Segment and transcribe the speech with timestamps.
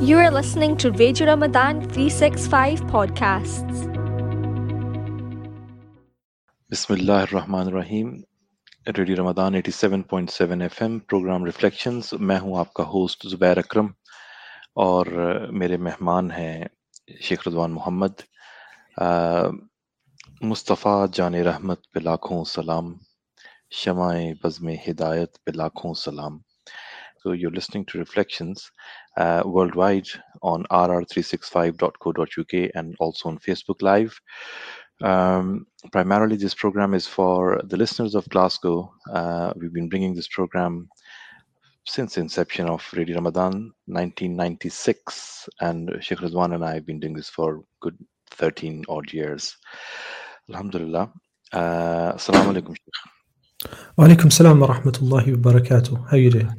[0.00, 3.86] You are listening to Radio Ramadan 365 podcasts.
[6.70, 8.14] بسم اللہ الرحمن الرحیم
[8.96, 13.86] ریڈیو رمضان 87.7 ایف ایم پروگرام ریفلیکشنز میں ہوں آپ کا ہوسٹ زبیر اکرم
[14.84, 15.06] اور
[15.60, 16.64] میرے مہمان ہیں
[17.22, 18.22] شیخ رضوان محمد.
[20.42, 22.94] مصطفیٰ جان رحمت پہ لاکھوں سلام
[23.82, 24.12] شمع
[24.44, 26.38] بزم ہدایت پہ لاکھوں سلام.
[27.22, 28.70] So you're listening to Reflections
[29.16, 30.08] uh, worldwide
[30.42, 34.20] on rr365.co.uk and also on Facebook Live.
[35.00, 38.92] Um, primarily, this program is for the listeners of Glasgow.
[39.12, 40.88] Uh, we've been bringing this program
[41.86, 47.28] since inception of Radio Ramadan, 1996, and Sheikh Rizwan and I have been doing this
[47.28, 47.96] for good
[48.30, 49.56] 13 odd years.
[50.50, 51.12] Alhamdulillah.
[51.52, 52.74] Uh, Assalamu alaikum.
[52.74, 53.70] Sheikh.
[53.96, 56.08] Walaikum salam wa rahmatullahi wa barakatuh.
[56.10, 56.50] How are you doing?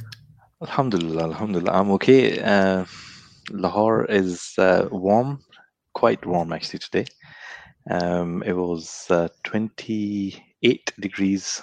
[0.63, 1.73] Alhamdulillah, Alhamdulillah.
[1.73, 2.40] I'm okay.
[2.40, 2.85] Uh,
[3.51, 5.40] Lahore is uh, warm,
[5.93, 7.05] quite warm actually today.
[7.90, 11.62] Um, it was uh, 28 degrees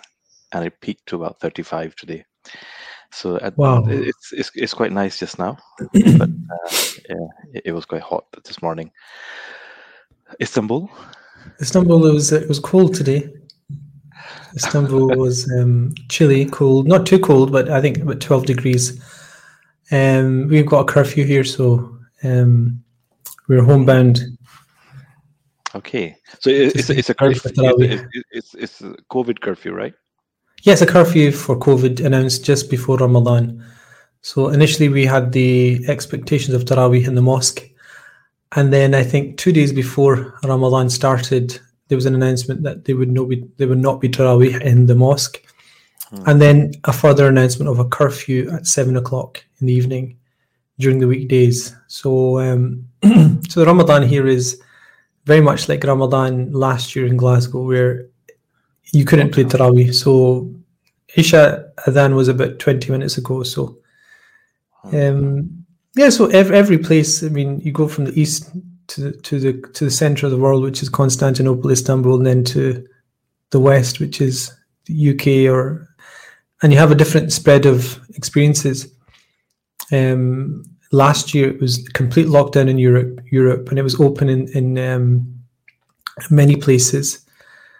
[0.52, 2.24] and it peaked to about 35 today.
[3.10, 3.84] So at, Wow.
[3.88, 6.70] it's, it's it's quite nice just now, but uh,
[7.08, 8.92] yeah, it, it was quite hot this morning.
[10.40, 10.88] Istanbul,
[11.60, 13.28] Istanbul it was it was cold today.
[14.54, 19.00] Istanbul was um, chilly, cold, not too cold, but I think about twelve degrees.
[19.92, 22.82] Um, we've got a curfew here, so um,
[23.48, 24.20] we're homebound.
[25.74, 26.16] okay.
[26.40, 27.50] So it's a, it's a curfew.
[27.54, 29.94] It's, it's it's a COVID curfew, right?
[30.62, 33.64] Yes, a curfew for COVID announced just before Ramadan.
[34.22, 37.62] So initially we had the expectations of Taraweeh in the mosque.
[38.56, 41.58] And then I think two days before Ramadan started,
[41.90, 44.86] there was an announcement that they would no be there would not be Taraweeh in
[44.86, 45.42] the mosque.
[46.10, 46.22] Hmm.
[46.26, 50.16] And then a further announcement of a curfew at seven o'clock in the evening
[50.78, 51.74] during the weekdays.
[51.88, 52.86] So um,
[53.48, 54.62] so Ramadan here is
[55.24, 58.06] very much like Ramadan last year in Glasgow, where
[58.92, 59.92] you couldn't play Taraweeh.
[59.92, 60.48] So
[61.16, 63.42] Isha Adhan was about 20 minutes ago.
[63.42, 63.78] So
[64.92, 65.66] um,
[65.96, 68.48] yeah, so every, every place, I mean, you go from the east
[68.90, 72.26] to the, to the to the center of the world, which is Constantinople, Istanbul, and
[72.26, 72.86] then to
[73.50, 74.52] the west, which is
[74.86, 75.88] the UK, or
[76.62, 78.92] and you have a different spread of experiences.
[79.92, 84.48] Um, last year it was complete lockdown in Europe, Europe, and it was open in
[84.48, 85.40] in um,
[86.30, 87.24] many places.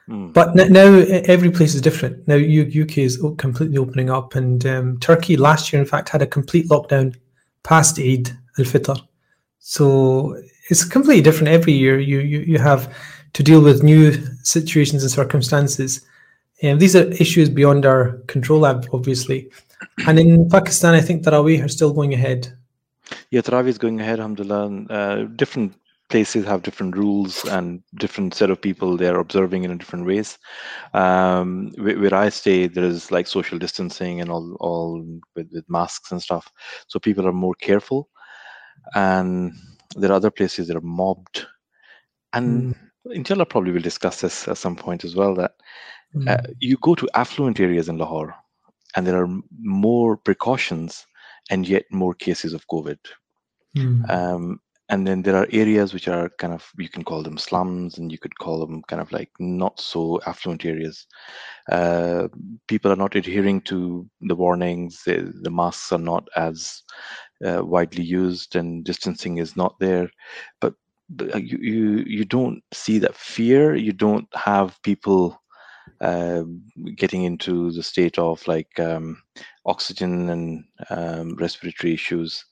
[0.06, 0.28] Hmm.
[0.28, 0.94] But now
[1.34, 2.27] every place is different.
[2.28, 6.27] Now UK is completely opening up, and um, Turkey last year, in fact, had a
[6.27, 7.16] complete lockdown
[7.65, 8.97] past Eid al Fitr.
[9.59, 10.37] So
[10.70, 11.98] it's completely different every year.
[11.98, 12.82] You, you you have
[13.32, 16.00] to deal with new situations and circumstances.
[16.62, 19.50] And these are issues beyond our control, obviously.
[20.06, 22.53] And in Pakistan, I think Taraweeh are still going ahead.
[23.30, 24.66] Yeah, Taraweeh is going ahead, alhamdulillah.
[24.66, 25.75] and, Uh, different
[26.10, 30.38] places have different rules and different set of people they're observing in different ways.
[30.92, 35.64] Um, where, where I stay, there is like social distancing and all, all with, with
[35.69, 36.53] masks and stuff.
[36.88, 38.09] So people are more careful.
[38.94, 39.54] And
[39.96, 41.46] there are other places that are mobbed.
[42.32, 42.74] And
[43.10, 45.34] inshallah, probably will discuss this at some point as well.
[45.34, 45.52] That
[46.28, 48.34] uh, you go to affluent areas in Lahore,
[48.96, 49.28] and there are
[49.60, 51.06] more precautions,
[51.50, 52.98] and yet more cases of COVID.
[53.76, 54.10] Mm.
[54.10, 57.98] Um, and then there are areas which are kind of you can call them slums,
[57.98, 61.06] and you could call them kind of like not so affluent areas.
[61.70, 62.26] Uh,
[62.66, 65.02] people are not adhering to the warnings.
[65.04, 66.82] The, the masks are not as
[67.44, 70.10] uh, widely used, and distancing is not there.
[70.60, 70.74] But,
[71.08, 73.74] but uh, you, you you don't see that fear.
[73.74, 75.40] You don't have people
[76.00, 76.44] uh,
[76.96, 79.22] getting into the state of like um,
[79.64, 82.44] oxygen and um, respiratory issues.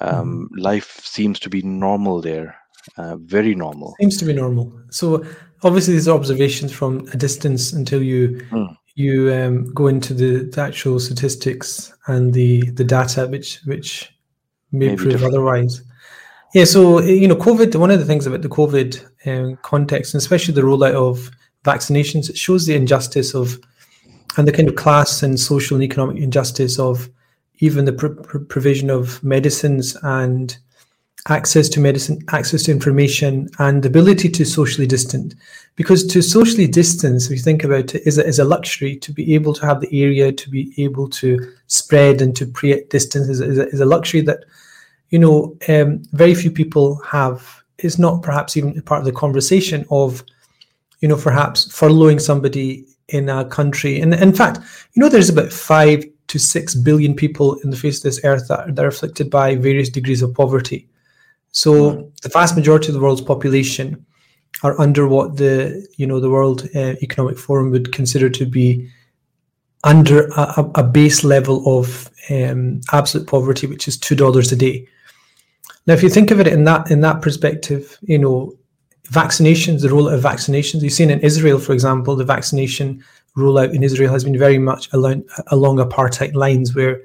[0.00, 2.56] Um, Life seems to be normal there,
[2.96, 3.96] uh, very normal.
[4.00, 4.72] Seems to be normal.
[4.90, 5.24] So
[5.64, 8.76] obviously, these are observations from a distance until you Mm.
[8.94, 14.12] you um, go into the, the actual statistics and the the data, which which
[14.72, 15.34] may May be prove different.
[15.34, 15.82] otherwise.
[16.54, 16.64] Yeah.
[16.64, 17.76] So you know, COVID.
[17.76, 21.30] One of the things about the COVID um, context, and especially the rollout of
[21.64, 23.58] vaccinations, it shows the injustice of
[24.36, 27.08] and the kind of class and social and economic injustice of
[27.60, 30.58] even the pr- pr- provision of medicines and
[31.26, 35.34] access to medicine, access to information, and ability to socially distance.
[35.76, 39.12] Because to socially distance, if you think about it, is a, is a luxury to
[39.12, 43.28] be able to have the area to be able to spread and to create distance
[43.28, 44.44] is, is, a, is a luxury that
[45.10, 47.62] you know um, very few people have.
[47.78, 50.24] It's not perhaps even part of the conversation of
[51.00, 54.00] you know perhaps furloughing somebody in a country.
[54.00, 54.58] And in fact,
[54.92, 58.48] you know, there's about five to 6 billion people in the face of this earth
[58.48, 60.86] that, that are afflicted by various degrees of poverty.
[61.52, 62.20] So mm.
[62.20, 64.04] the vast majority of the world's population
[64.62, 68.88] are under what the you know the World uh, Economic Forum would consider to be
[69.84, 74.86] under a, a base level of um, absolute poverty, which is two dollars a day.
[75.86, 78.58] Now, if you think of it in that in that perspective, you know,
[79.10, 80.82] vaccinations, the rollout of vaccinations.
[80.82, 83.02] You've seen in Israel, for example, the vaccination
[83.36, 87.00] rollout in Israel has been very much along, along apartheid lines, where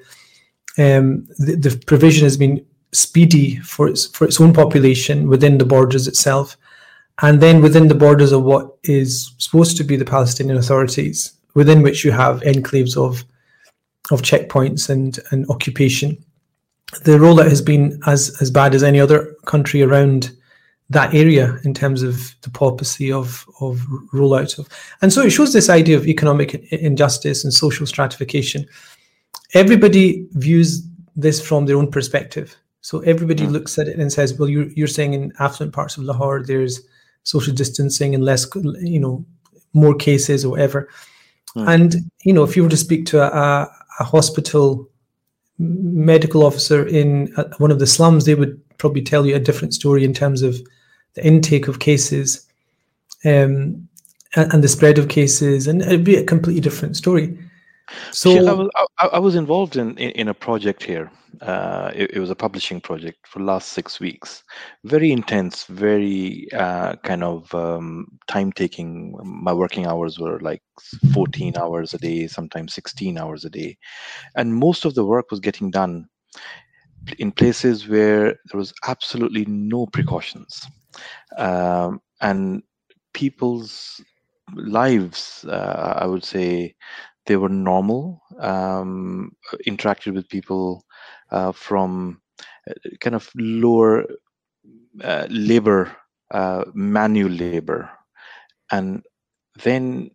[0.76, 2.64] um, the, the, provision has been
[2.94, 6.56] speedy for its for its own population within the borders itself,
[7.22, 11.82] and then within the borders of what is supposed to be the Palestinian authorities, within
[11.82, 13.24] which you have enclaves of
[14.10, 16.22] of checkpoints and and occupation.
[17.02, 20.32] The rollout has been as as bad as any other country around
[20.90, 23.78] that area in terms of the policy of of
[24.12, 24.68] rollout of,
[25.02, 28.66] and so it shows this idea of economic injustice and social stratification.
[29.54, 30.86] Everybody views
[31.16, 32.56] this from their own perspective.
[32.84, 33.50] So everybody mm.
[33.50, 36.82] looks at it and says, "Well, you're you're saying in affluent parts of Lahore there's
[37.22, 39.24] social distancing and less, you know,
[39.72, 40.90] more cases or whatever."
[41.56, 41.68] Mm.
[41.74, 41.94] And
[42.24, 43.70] you know, if you were to speak to a,
[44.00, 44.86] a hospital
[45.56, 50.04] medical officer in one of the slums, they would probably tell you a different story
[50.04, 50.54] in terms of
[51.14, 52.46] the intake of cases
[53.24, 53.88] um,
[54.36, 57.38] and, and, the spread of cases, and it'd be a completely different story.
[58.12, 61.10] So I was, I, I was involved in, in, in a project here.
[61.40, 64.44] Uh, it, it, was a publishing project for last six weeks.
[64.84, 69.18] Very intense, very uh, kind of um, time taking.
[69.24, 70.62] My working hours were like
[71.12, 73.76] 14 hours a day, sometimes 16 hours a day,
[74.36, 76.06] and most of the work was getting done
[77.18, 80.66] in places where there was absolutely no precautions,
[81.36, 82.62] um, and
[83.12, 84.00] people's
[84.54, 86.74] lives, uh, I would say,
[87.26, 89.32] they were normal, um,
[89.66, 90.84] interacted with people
[91.30, 92.20] uh, from
[92.68, 94.06] uh, kind of lower
[95.02, 95.96] uh, labor,
[96.30, 97.90] uh, manual labor.
[98.70, 99.02] And
[99.62, 100.10] then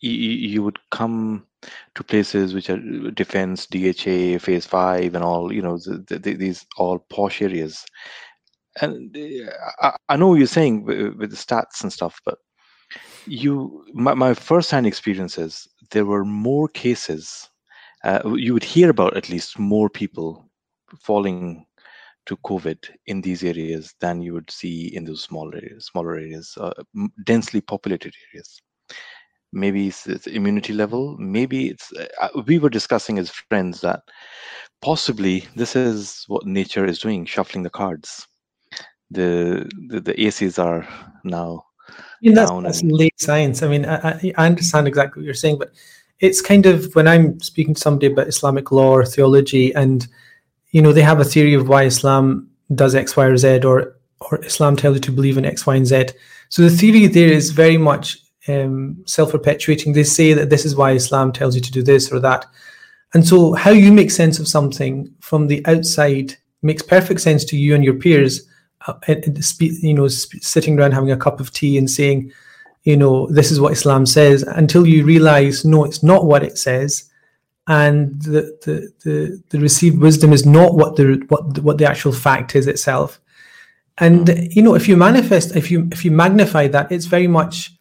[0.00, 1.46] you, you would come
[1.94, 2.78] to places which are
[3.10, 7.84] defense, DHA, phase five, and all, you know, the, the, these all posh areas.
[8.80, 9.16] And
[9.82, 12.38] uh, I, know what you're saying with the stats and stuff, but
[13.28, 17.48] you my, my first-hand experiences there were more cases
[18.04, 20.48] uh, you would hear about at least more people
[21.00, 21.66] falling
[22.26, 26.56] to covid in these areas than you would see in those smaller areas smaller areas
[26.60, 26.72] uh,
[27.24, 28.60] densely populated areas.
[29.50, 34.02] Maybe it's, it's, immunity level maybe it's uh, uh, we were discussing as friends that
[34.82, 38.26] possibly this is what nature is doing shuffling the cards.
[39.10, 40.86] The the, the aces are
[41.24, 41.64] now
[42.22, 42.92] mean, that's, that's and...
[42.92, 43.62] late science.
[43.62, 45.72] I mean, I, I understand exactly what you're saying, but
[46.20, 50.06] it's kind of when I'm speaking to somebody about Islamic law or theology, and
[50.70, 53.96] you know they have a theory of why Islam does X, Y, or Z, or
[54.20, 56.06] or Islam tells you to believe in X, Y, and Z.
[56.48, 58.18] So the theory there is very much
[58.48, 59.92] um, self-perpetuating.
[59.92, 62.46] They say that this is why Islam tells you to do this or that,
[63.14, 67.56] and so how you make sense of something from the outside makes perfect sense to
[67.56, 68.48] you and your peers
[68.86, 72.32] uh, you know, sitting around having a cup of tea and saying,
[72.84, 76.56] you know, this is what Islam says, until you realize, no, it's not what it
[76.56, 77.10] says,
[77.66, 82.12] and the the the, the received wisdom is not what the what what the actual
[82.12, 83.20] fact is itself.
[83.98, 87.72] And you know, if you manifest, if you if you magnify that, it's very much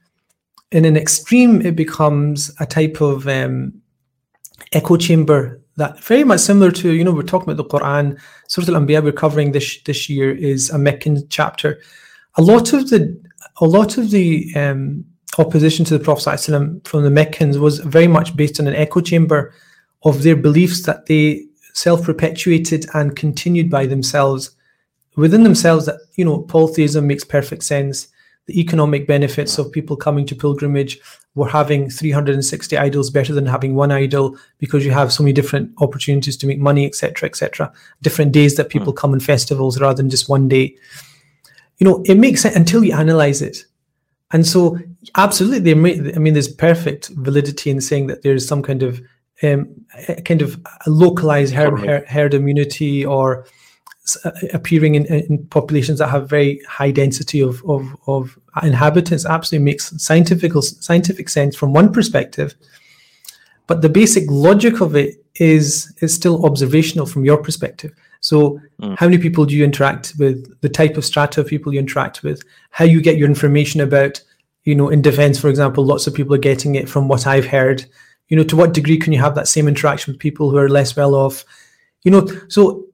[0.72, 1.62] in an extreme.
[1.62, 3.82] It becomes a type of um,
[4.74, 8.20] echo chamber that very much similar to you know we're talking about the Quran.
[8.48, 11.80] Surah Al-Anbiya we're covering this this year is a Meccan chapter.
[12.36, 13.18] A lot of the
[13.62, 15.06] a lot of the um,
[15.38, 16.40] opposition to the Prophet
[16.84, 19.54] from the Meccans was very much based on an echo chamber
[20.04, 24.52] of their beliefs that they self-perpetuated and continued by themselves
[25.16, 25.86] within themselves.
[25.86, 28.08] That you know polytheism makes perfect sense
[28.48, 31.00] the economic benefits of people coming to pilgrimage
[31.36, 35.72] were having 360 idols better than having one idol because you have so many different
[35.80, 38.98] opportunities to make money etc etc different days that people mm.
[38.98, 40.76] come in festivals rather than just one day.
[41.78, 43.66] You know it makes sense until you analyze it.
[44.32, 44.78] And so
[45.16, 49.00] absolutely i mean there's perfect validity in saying that there's some kind of
[49.44, 49.70] um,
[50.26, 53.46] kind of localized herd, herd, herd immunity or
[54.54, 59.94] appearing in, in, populations that have very high density of, of, of inhabitants absolutely makes
[60.02, 62.56] scientific scientific sense from one perspective.
[63.68, 67.92] But the basic logic of it is is still observational from your perspective.
[68.22, 68.98] So mm.
[68.98, 70.60] how many people do you interact with?
[70.62, 72.42] The type of strata of people you interact with?
[72.72, 74.22] How you get your information about
[74.64, 77.48] you know in defense for example lots of people are getting it from what i've
[77.48, 77.86] heard.
[78.30, 80.70] You know, to what degree can you have that same interaction with people who are
[80.70, 81.46] less well off?
[82.04, 82.87] You know, so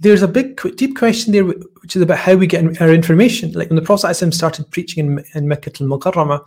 [0.00, 3.52] there's a big, deep question there, which is about how we get our information.
[3.52, 6.46] Like when the Prophet started preaching in, in Mecca al-Mukarramah,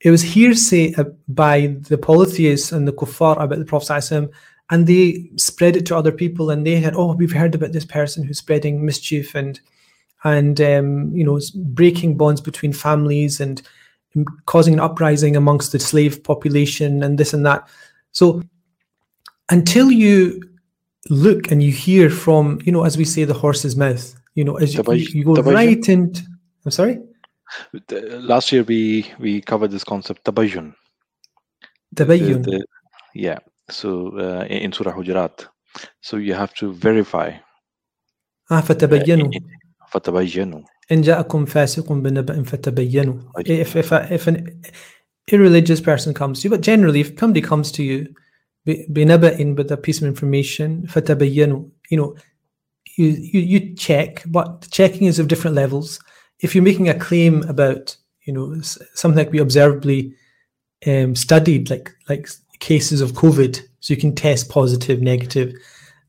[0.00, 0.94] it was hearsay
[1.26, 4.30] by the polytheists and the kuffar about the Prophet
[4.70, 7.86] and they spread it to other people, and they had, oh, we've heard about this
[7.86, 9.60] person who's spreading mischief and
[10.24, 13.62] and um, you know breaking bonds between families and
[14.46, 17.68] causing an uprising amongst the slave population and this and that.
[18.12, 18.42] So
[19.48, 20.42] until you
[21.09, 24.55] look and you hear from, you know, as we say, the horse's mouth, you know,
[24.55, 26.21] as you, you go right into,
[26.65, 26.99] I'm sorry?
[27.91, 30.73] Last year we we covered this concept, tabayyun.
[31.95, 32.63] Tabayyun.
[33.13, 33.39] Yeah.
[33.69, 35.45] So uh, in Surah Hujurat.
[36.01, 37.33] So you have to verify.
[38.49, 39.31] Ah, فتبينوا.
[39.91, 40.61] فتبينوا.
[40.91, 43.19] إن جاءكم فاسق بنبأ فتبينوا.
[43.45, 44.61] If, if, if an
[45.27, 48.07] irreligious person comes to you, but generally if somebody comes to you
[48.67, 52.15] بنبأ with a piece of information فتبينوا, you know,
[52.97, 55.99] you, you, you check, but checking is of different levels.
[56.39, 60.15] If you're making a claim about, you know, something like we observably
[60.85, 65.53] um, studied, like like cases of COVID, so you can test positive, negative,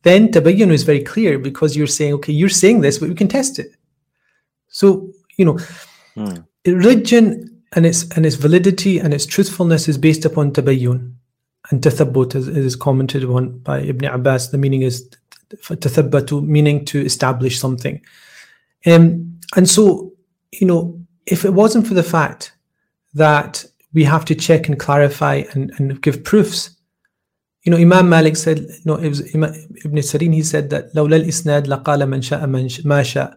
[0.02, 3.28] then tabayyun is very clear because you're saying, okay, you're saying this, but we can
[3.28, 3.70] test it.
[4.68, 5.58] So, you know,
[6.14, 6.34] hmm.
[6.66, 11.14] religion and its and its validity and its truthfulness is based upon tabayyun.
[11.69, 14.49] and tathabbut is, is commented on by Ibn Abbas.
[14.49, 15.09] The meaning is
[15.49, 18.01] tathabatu, meaning to establish something.
[18.85, 20.13] Um, and so,
[20.51, 22.53] you know, if it wasn't for the fact
[23.13, 26.75] that we have to check and clarify and, and give proofs,
[27.63, 29.53] you know, Imam Malik said, you know, it was Imam,
[29.85, 33.35] Ibn Sirin, he said that, لولا isnad لقال man شاء من ما شاء.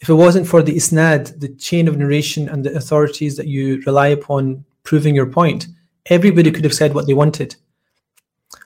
[0.00, 3.82] If it wasn't for the isnad, the chain of narration and the authorities that you
[3.84, 5.66] rely upon proving your point,
[6.06, 7.56] everybody could have said what they wanted.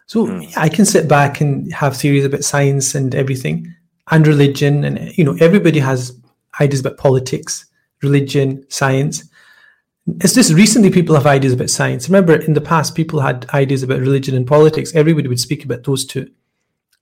[0.07, 0.53] So mm.
[0.57, 3.75] I can sit back and have theories about science and everything
[4.11, 6.19] and religion, and you know everybody has
[6.61, 7.67] ideas about politics,
[8.03, 9.25] religion, science.
[10.21, 12.09] It's just recently people have ideas about science.
[12.09, 14.95] Remember, in the past, people had ideas about religion and politics.
[14.95, 16.31] Everybody would speak about those two.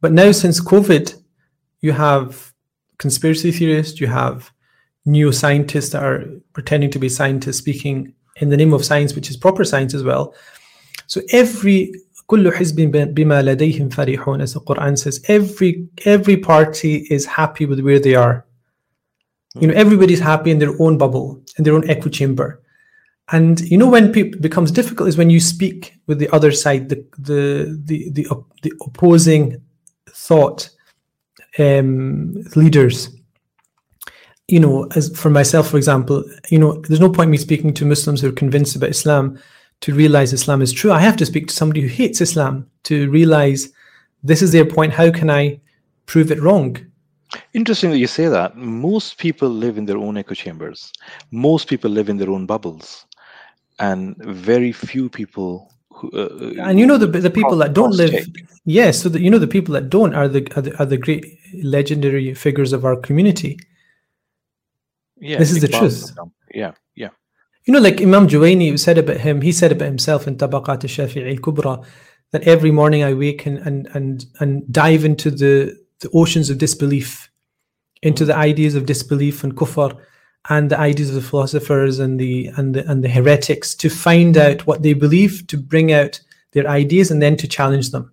[0.01, 1.21] But now, since COVID,
[1.81, 2.55] you have
[2.99, 4.53] conspiracy theorists, you have
[5.07, 9.38] neuroscientists that are pretending to be scientists speaking in the name of science, which is
[9.38, 10.34] proper science as well.
[11.08, 11.92] So every
[12.28, 17.80] كل حزب بما لديهم فرحون as the Quran says every every party is happy with
[17.80, 18.46] where they are
[19.56, 22.62] you know everybody's happy in their own bubble in their own echo chamber
[23.32, 26.90] and you know when it becomes difficult is when you speak with the other side
[26.90, 27.42] the the
[27.86, 28.24] the the,
[28.64, 29.62] the opposing
[30.10, 30.70] thought
[31.60, 33.10] um, leaders.
[34.49, 37.87] You know, as for myself, for example, you know, there's no point me speaking to
[37.87, 39.39] Muslims who are convinced about Islam
[39.81, 40.93] to realize Islam is true.
[40.93, 43.69] I have to speak to somebody who hates Islam to realize
[44.23, 44.93] this is their point.
[44.93, 45.61] How can I
[46.07, 46.77] prove it wrong?
[47.55, 48.57] Interesting that you say that.
[48.57, 50.93] Most people live in their own echo chambers.
[51.31, 53.07] Most people live in their own bubbles,
[53.79, 55.73] and very few people
[56.13, 56.29] uh,
[56.61, 58.27] and you know the the people that don't live yes
[58.65, 60.97] yeah, so the, you know the people that don't are the, are the are the
[60.97, 63.59] great legendary figures of our community
[65.31, 65.99] yeah this is the truth
[66.63, 67.13] yeah yeah
[67.65, 71.35] you know like imam juwaini said about him he said about himself in tabaqat al-shafi'i
[71.35, 71.75] al-kubra
[72.33, 75.55] that every morning i wake and and and, and dive into the
[76.01, 77.31] the oceans of disbelief
[78.03, 79.91] into the ideas of disbelief and kufr
[80.49, 84.37] and the ideas of the philosophers and the and the and the heretics to find
[84.37, 86.21] out what they believe, to bring out
[86.53, 88.11] their ideas, and then to challenge them.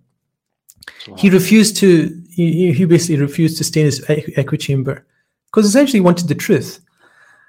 [1.08, 1.16] Wow.
[1.18, 2.16] He refused to.
[2.30, 5.06] He, he basically refused to stay in his echo chamber
[5.48, 6.80] because essentially he wanted the truth.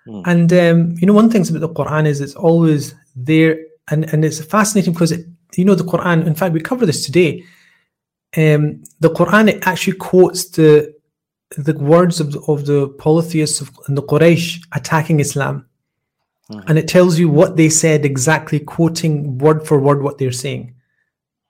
[0.07, 0.23] Mm.
[0.27, 3.59] And um, you know, one thing about the Quran is it's always there,
[3.91, 5.27] and and it's fascinating because it,
[5.57, 6.27] you know the Quran.
[6.27, 7.45] In fact, we cover this today.
[8.37, 10.95] Um, the Quran it actually quotes the
[11.57, 15.67] the words of the, of the polytheists of and the Quraysh attacking Islam.
[16.51, 16.69] Mm-hmm.
[16.69, 20.75] And it tells you what they said exactly, quoting word for word what they're saying.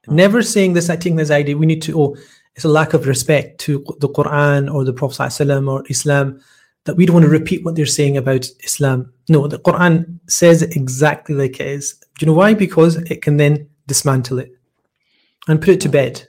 [0.07, 0.17] Mm-hmm.
[0.17, 2.17] Never saying this, I think this idea, we need to, oh,
[2.55, 6.41] it's a lack of respect to the Quran or the Prophet or Islam
[6.85, 9.13] that we don't want to repeat what they're saying about Islam.
[9.29, 11.95] No, the Quran says it exactly like it is.
[12.19, 12.55] Do you know why?
[12.55, 14.53] Because it can then dismantle it
[15.49, 15.93] and put it to hmm.
[15.93, 16.27] bed.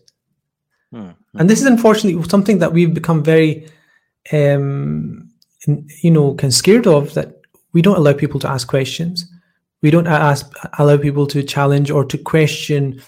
[0.94, 1.16] Mm.
[1.36, 3.70] And this is unfortunately something that we've become very,
[4.34, 5.30] um,
[5.66, 7.42] you know, kind of scared of that
[7.72, 9.26] we don't allow people to ask questions.
[9.82, 13.02] We don't ask allow people to challenge or to question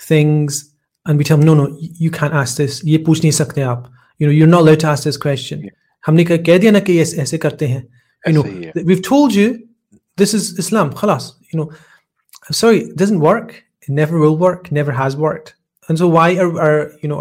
[0.00, 0.72] things,
[1.06, 2.84] and we tell them, no, no, you can't ask this.
[2.84, 2.98] You
[4.26, 5.70] know, you're not allowed to ask this question.
[6.06, 7.88] हमने कह दिया ना कि ये ऐसे करते हैं।
[8.28, 8.42] You know
[8.84, 9.48] we told you
[10.18, 11.70] this is Islam खलास you know
[12.50, 13.50] sorry it doesn't work.
[13.82, 15.54] It never will work never has worked.
[15.88, 17.18] And so why are, you know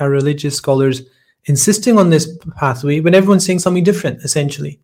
[0.00, 1.02] our religious scholars
[1.44, 2.26] insisting on this
[2.62, 4.80] pathway when everyone's saying something different essentially?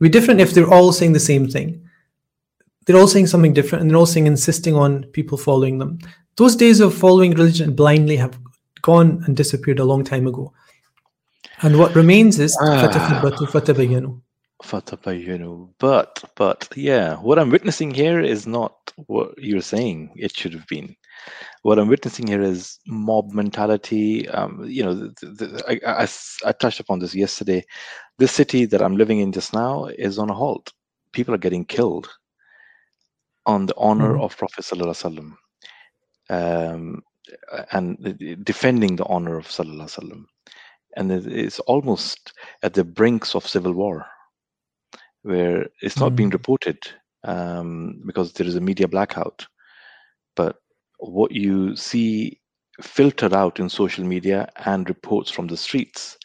[0.00, 1.88] We're be different if they're all saying the same thing.
[2.86, 5.98] They're all saying something different and they're all saying insisting on people following them.
[6.36, 8.36] Those days of following religion blindly have
[8.82, 10.52] gone and disappeared a long time ago.
[11.64, 12.82] And what remains is Ah.
[15.78, 20.66] But, but, yeah, what I'm witnessing here is not what you're saying it should have
[20.68, 20.94] been.
[21.62, 24.28] What I'm witnessing here is mob mentality.
[24.28, 26.08] Um, you know, the, the, I, I
[26.46, 27.64] I touched upon this yesterday.
[28.18, 30.72] This city that I'm living in just now is on a halt.
[31.12, 32.08] People are getting killed
[33.46, 34.22] on the honor Mhm.
[34.24, 35.36] of Prophet Sallallahu Alaihi
[36.30, 37.02] Wasallam, um,
[37.72, 40.24] and defending the honor of Sallallahu Alaihi Wasallam.
[40.96, 42.32] And it's almost
[42.62, 44.06] at the brinks of civil war
[45.22, 46.32] where it's not being Mm.
[46.32, 46.78] reported
[47.24, 49.46] um, because there is a media blackout.
[50.36, 50.56] But
[50.98, 52.40] what you see
[52.80, 56.16] filtered out in social media and reports from the streets,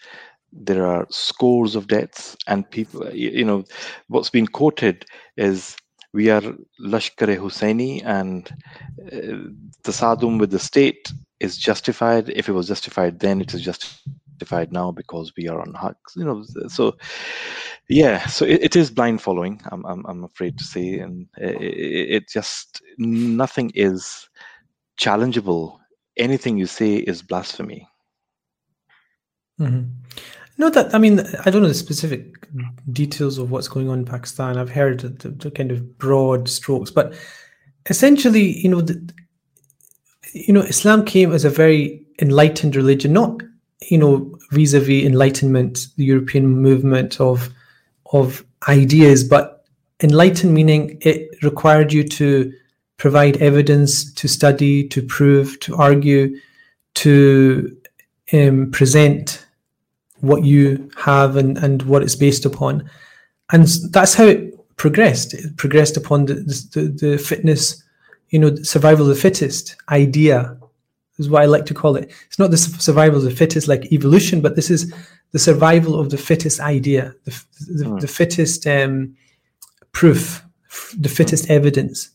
[0.52, 3.10] there are scores of deaths and people.
[3.14, 3.64] You know,
[4.08, 5.06] what's been quoted
[5.38, 5.76] is
[6.14, 6.42] we are
[6.82, 8.50] Lashkar Husseini and
[9.12, 9.50] uh,
[9.84, 12.30] the Sadum with the state is justified.
[12.30, 14.19] If it was justified then, it is justified
[14.72, 16.14] now because we are on hugs.
[16.16, 16.96] You know, so
[17.90, 19.62] yeah, so it, it is blind following.
[19.72, 24.30] I'm, I'm, I'm afraid to say, and it, it, just nothing is
[25.00, 25.78] challengeable.
[26.18, 27.88] Anything you say is blasphemy.
[29.60, 29.90] mm-hmm.
[30.60, 32.48] No, that I mean, I don't know the specific
[32.92, 34.58] details of what's going on in Pakistan.
[34.58, 37.14] I've heard the, the kind of broad strokes, but
[37.90, 39.14] essentially, you know, the,
[40.34, 43.42] you know, Islam came as a very enlightened religion, not
[43.82, 47.50] you know vis-a-vis Enlightenment, the European movement of
[48.12, 49.66] of ideas, but
[50.02, 52.52] enlightened meaning it required you to
[52.98, 56.36] provide evidence, to study, to prove, to argue,
[56.96, 57.76] to
[58.34, 59.46] um, present
[60.20, 62.90] what you have and, and what it's based upon.
[63.52, 65.34] And that's how it progressed.
[65.34, 66.36] It progressed upon the,
[66.74, 67.82] the, the fitness,
[68.30, 70.58] you know, survival of the fittest idea
[71.20, 72.12] is what I like to call it.
[72.28, 74.94] It's not the survival of the fittest like evolution, but this is
[75.32, 77.98] the survival of the fittest idea, the, the, Hmm.
[77.98, 79.16] the fittest um,
[79.92, 80.44] proof,
[80.98, 82.10] the fittest evidence.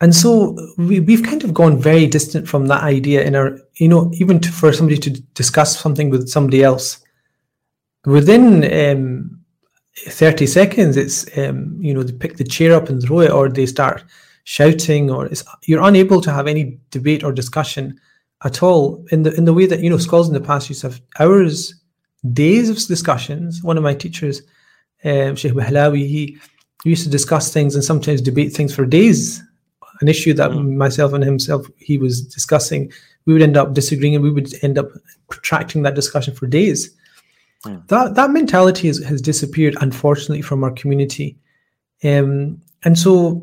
[0.00, 3.88] And so we, we've kind of gone very distant from that idea in our, you
[3.88, 6.98] know, even to, for somebody to discuss something with somebody else.
[8.04, 9.40] Within um,
[9.96, 13.48] 30 seconds, it's, um, you know, they pick the chair up and throw it, or
[13.48, 14.04] they start
[14.42, 17.98] shouting, or it's, you're unable to have any debate or discussion
[18.44, 20.82] at all in the in the way that, you know, scholars in the past used
[20.82, 21.74] to have hours,
[22.32, 23.62] days of discussions.
[23.62, 24.42] One of my teachers,
[25.04, 26.38] um, Sheikh Bahlawi, he
[26.84, 29.42] used to discuss things and sometimes debate things for days
[30.00, 30.74] an issue that Mm.
[30.74, 32.92] myself and himself he was discussing
[33.26, 34.88] we would end up disagreeing and we would end up
[35.28, 36.90] protracting that discussion for days
[37.64, 37.86] Mm.
[37.88, 41.38] that that mentality is, has disappeared unfortunately from our community
[42.02, 43.42] um, and so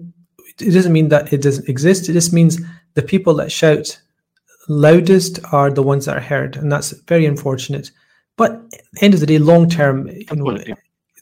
[0.59, 2.59] it doesn't mean that it doesn't exist it just means
[2.93, 3.99] the people that shout
[4.67, 7.91] loudest are the ones that are heard and that's very unfortunate.
[8.37, 10.57] But at the end of the day long term you know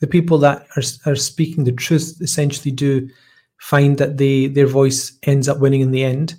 [0.02, 3.10] the people that are, are speaking the truth essentially do
[3.58, 6.36] find that they their voice ends up winning in the end.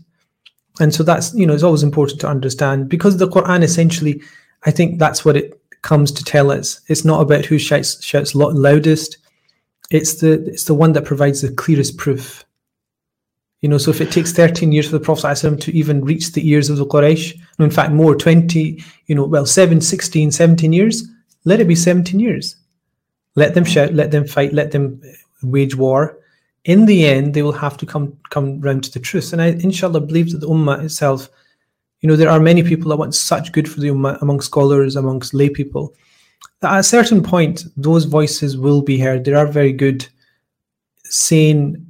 [0.80, 4.22] And so that's you know it's always important to understand because the quran essentially
[4.64, 6.80] i think that's what it comes to tell us.
[6.88, 9.16] It's not about who shouts shouts lo- loudest.
[9.90, 12.44] It's the it's the one that provides the clearest proof
[13.60, 16.32] you know so if it takes 13 years for the prophet ﷺ to even reach
[16.32, 20.72] the ears of the quraysh in fact more 20 you know well 7 16 17
[20.72, 21.06] years
[21.44, 22.56] let it be 17 years.
[23.34, 26.18] Let them shout let them fight let them uh, wage war.
[26.64, 29.32] In the end they will have to come come round to the truth.
[29.32, 31.28] And i inshallah believe that the ummah itself
[32.00, 34.96] you know there are many people that want such good for the ummah among scholars
[34.96, 35.94] amongst lay people.
[36.60, 39.24] That at a certain point those voices will be heard.
[39.24, 40.06] There are very good
[41.04, 41.89] sane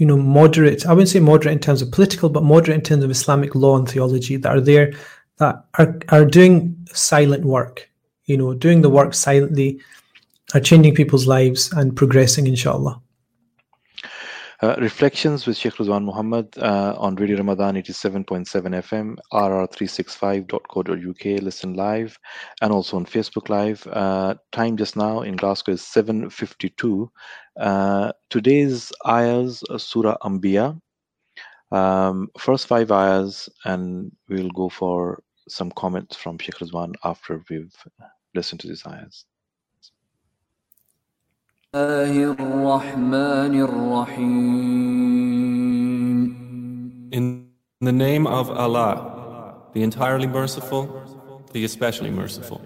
[0.00, 3.04] you know moderate i wouldn't say moderate in terms of political but moderate in terms
[3.04, 4.92] of islamic law and theology that are there
[5.36, 7.88] that are, are doing silent work
[8.24, 9.78] you know doing the work silently
[10.54, 12.98] are changing people's lives and progressing inshallah
[14.62, 22.18] Uh, reflections with Sheikh Rizwan Muhammad uh, on Radio Ramadan 87.7 FM, rr365.co.uk, listen live,
[22.60, 23.86] and also on Facebook Live.
[23.86, 27.08] Uh, time just now in Glasgow is 7.52.
[27.58, 30.78] Uh, today's ayahs, uh, Surah Anbiya.
[31.72, 37.74] Um, first five ayahs, and we'll go for some comments from Sheikh Rizwan after we've
[38.34, 39.24] listened to these ayahs.
[41.75, 44.75] الله الرحمن الرحيم
[47.11, 47.47] In
[47.81, 50.87] the name of Allah, the entirely merciful,
[51.51, 52.61] the especially merciful.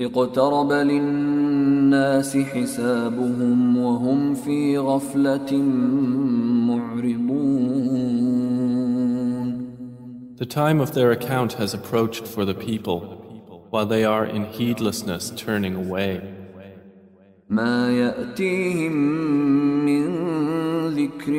[0.00, 5.52] اقترب للناس حسابهم وهم في غفلة
[6.66, 7.62] معرضون
[10.36, 13.00] The time of their account has approached for the people,
[13.68, 16.35] while they are in heedlessness turning away.
[17.49, 18.93] ما يأتيهم
[19.85, 20.07] من
[20.87, 21.31] ذكر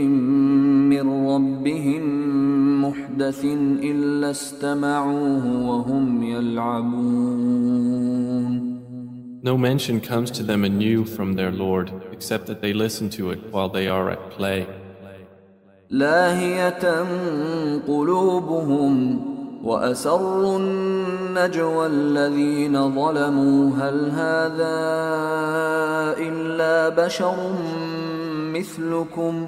[0.92, 2.02] من ربهم
[2.84, 3.44] محدث
[3.82, 7.68] إلا استمعوه وهم يلعبون
[9.42, 13.38] No mention comes to them anew from their Lord, except that they listen to it
[13.52, 14.66] while they are at play.
[15.90, 17.06] لاهية
[17.86, 19.20] قلوبهم
[19.63, 24.75] وأسروا النجوى الذين ظلموا هل هذا
[26.17, 27.35] إلا بشر
[28.53, 29.47] مثلكم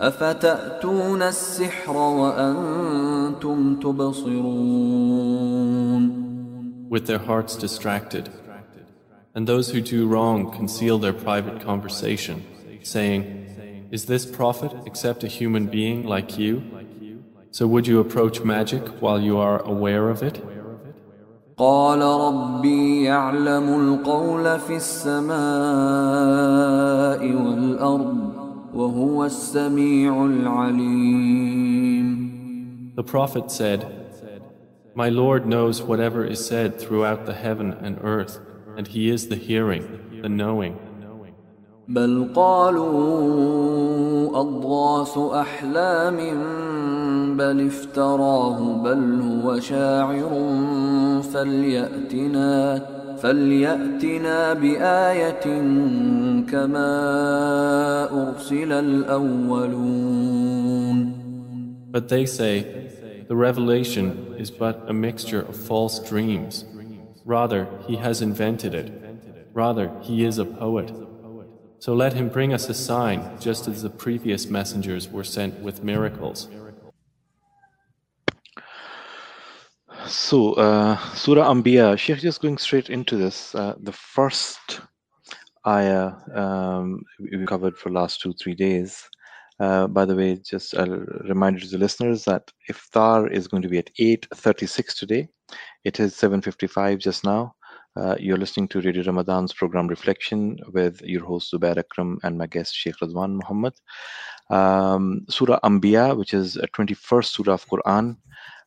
[0.00, 5.06] أفتأتون السحر وأنتم تبصرون
[6.88, 8.30] with their hearts distracted.
[9.34, 12.46] And those who do wrong conceal their private conversation,
[12.82, 16.62] saying, Is this prophet except a human being like you?
[17.50, 20.42] So would you approach magic while you are aware of it?
[21.56, 25.36] قال ربي يعلم القول في السماء
[27.32, 28.32] والأرض
[28.74, 31.56] وهو السميع العليم
[32.96, 33.86] The prophet said,
[34.94, 38.38] My Lord knows whatever is said throughout the heaven and earth,
[38.76, 40.78] and He is the hearing, the knowing.
[41.90, 43.60] بل قالوا
[44.40, 46.16] أضغاث أحلام
[47.36, 50.52] بل افتراه بل هو شاعر
[51.22, 52.82] فليأتنا
[53.16, 55.46] فليأتنا بآية
[56.50, 56.92] كما
[58.28, 60.36] أرسل الأولون
[61.92, 62.54] But they say,
[63.28, 66.64] The revelation is but a mixture of false dreams.
[67.24, 68.92] Rather, he has invented it.
[69.52, 70.92] Rather, he is a poet.
[71.81, 75.83] So let him bring us a sign, just as the previous messengers were sent with
[75.83, 76.47] miracles.
[80.05, 83.55] So, uh, Surah Anbiya, Sheikh, just going straight into this.
[83.55, 84.81] Uh, the first
[85.65, 89.09] ayah um, we covered for last two, three days.
[89.59, 90.85] Uh, by the way, just a
[91.27, 95.27] reminder to the listeners that iftar is going to be at 8.36 today.
[95.83, 97.55] It is 7.55 just now.
[97.97, 102.47] Uh, you're listening to Radio Ramadan's program Reflection with your host Zubair Akram and my
[102.47, 103.73] guest Sheikh Radwan Muhammad.
[104.49, 108.15] Um, surah Anbiya, which is a 21st Surah of Quran.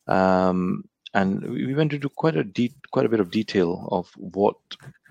[0.07, 0.83] Um,
[1.15, 4.57] and we went into quite a deep, quite a bit of detail of what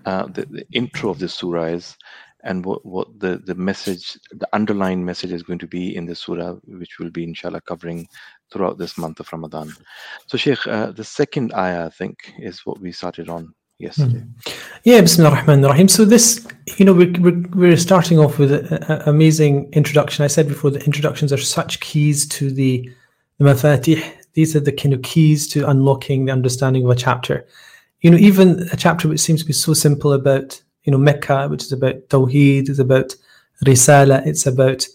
[0.05, 1.97] uh, the, the, intro of this surah is,
[2.43, 6.15] and what, what the the message, the underlying message is going to be in the
[6.15, 8.07] surah, which we'll be inshallah covering
[8.53, 9.73] throughout this month of Ramadan.
[10.27, 14.19] So, Sheikh, uh, the second ayah, I think, is what we started on yesterday.
[14.19, 14.53] Mm.
[14.83, 15.87] Yeah, Bismillah ar-Rahman ar-Rahim.
[15.87, 16.45] So this,
[16.77, 20.23] you know, we're, we're, we're starting off with an amazing introduction.
[20.23, 22.89] I said before, the introductions are such keys to the,
[23.37, 27.47] the mafatih, these are the kind of keys to unlocking the understanding of a chapter.
[28.01, 31.47] You know, even a chapter which seems to be so simple about, you know, Mecca,
[31.47, 33.15] which is about Tawheed, is about
[33.65, 34.85] Risala, it's about,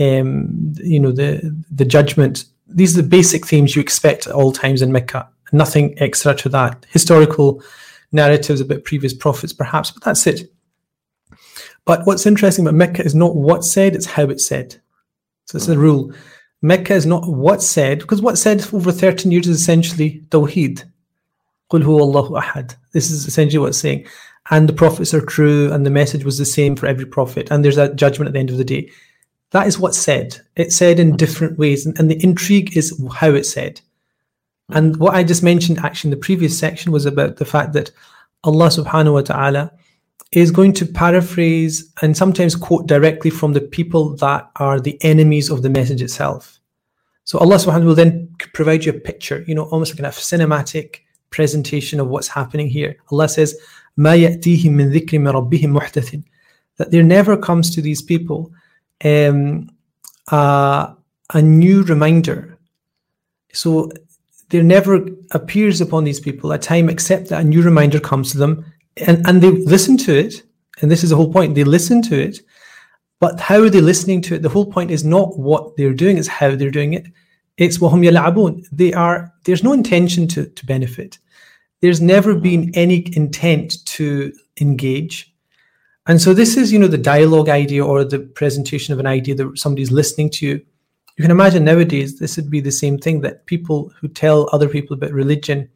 [0.00, 2.44] um, you know, the the judgment.
[2.66, 5.28] These are the basic themes you expect at all times in Mecca.
[5.52, 6.84] Nothing extra to that.
[6.90, 7.62] Historical
[8.12, 10.52] narratives about previous prophets, perhaps, but that's it.
[11.84, 14.80] But what's interesting about Mecca is not what's said, it's how it's said.
[15.46, 15.78] So it's a mm.
[15.78, 16.12] rule.
[16.62, 20.84] Mecca is not what's said, because what's said over 13 years is essentially Tawheed.
[22.92, 24.06] This is essentially what's saying.
[24.50, 27.64] And the prophets are true, and the message was the same for every prophet, and
[27.64, 28.90] there's a judgment at the end of the day.
[29.50, 30.40] That is what's said.
[30.56, 33.80] It's said in different ways, and, and the intrigue is how it's said.
[34.69, 37.91] And what I just mentioned actually in the previous section was about the fact that
[38.43, 39.71] Allah subhanahu wa ta'ala
[40.31, 45.49] is going to paraphrase and sometimes quote directly from the people that are the enemies
[45.49, 46.59] of the message itself.
[47.23, 50.11] So Allah subhanahu wa ta'ala will then provide you a picture, you know, almost like
[50.11, 52.97] a cinematic presentation of what's happening here.
[53.11, 53.55] Allah says,
[53.97, 56.23] مَا يَأْتِيهِم مِّن ذِكْرٍ مِّن رَبِّهِمْ مُحْدَثٍ
[56.77, 58.51] That there never comes to these people
[59.03, 59.69] um,
[60.31, 60.93] uh,
[61.33, 62.57] a new reminder.
[63.53, 63.91] So
[64.50, 68.38] there never appears upon these people a time except that a new reminder comes to
[68.38, 68.64] them
[68.96, 70.42] and, and they listen to it.
[70.80, 71.54] And this is the whole point.
[71.54, 72.40] They listen to it.
[73.20, 74.42] But how are they listening to it?
[74.42, 77.06] The whole point is not what they're doing, it's how they're doing it.
[77.58, 78.66] It's wahum yal'abun.
[78.72, 81.18] They are there's no intention to, to benefit.
[81.82, 85.32] There's never been any intent to engage.
[86.06, 89.34] And so this is, you know, the dialogue idea or the presentation of an idea
[89.34, 90.60] that somebody's listening to you.
[91.20, 94.70] You can imagine nowadays this would be the same thing that people who tell other
[94.70, 95.68] people about religion,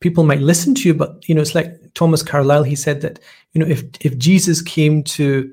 [0.00, 3.18] people might listen to you, but you know, it's like Thomas Carlyle, he said that,
[3.52, 5.50] you know, if if Jesus came to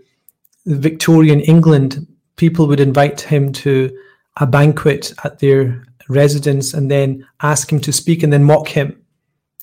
[0.65, 3.89] Victorian England, people would invite him to
[4.35, 9.01] a banquet at their residence and then ask him to speak and then mock him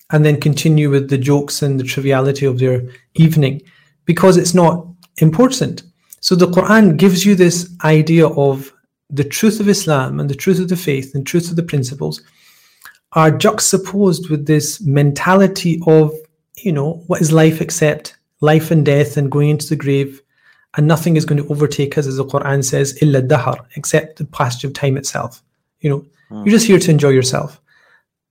[0.09, 2.81] and then continue with the jokes and the triviality of their
[3.13, 3.61] evening
[4.05, 5.83] because it's not important.
[6.21, 8.73] So the Quran gives you this idea of
[9.11, 12.21] the truth of Islam and the truth of the faith and truth of the principles
[13.13, 16.13] are juxtaposed with this mentality of,
[16.57, 20.21] you know, what is life except life and death and going into the grave
[20.77, 24.25] and nothing is going to overtake us, as the Quran says, illa dahar, except the
[24.25, 25.43] passage of time itself.
[25.81, 26.45] You know, Mm.
[26.45, 27.59] you're just here to enjoy yourself.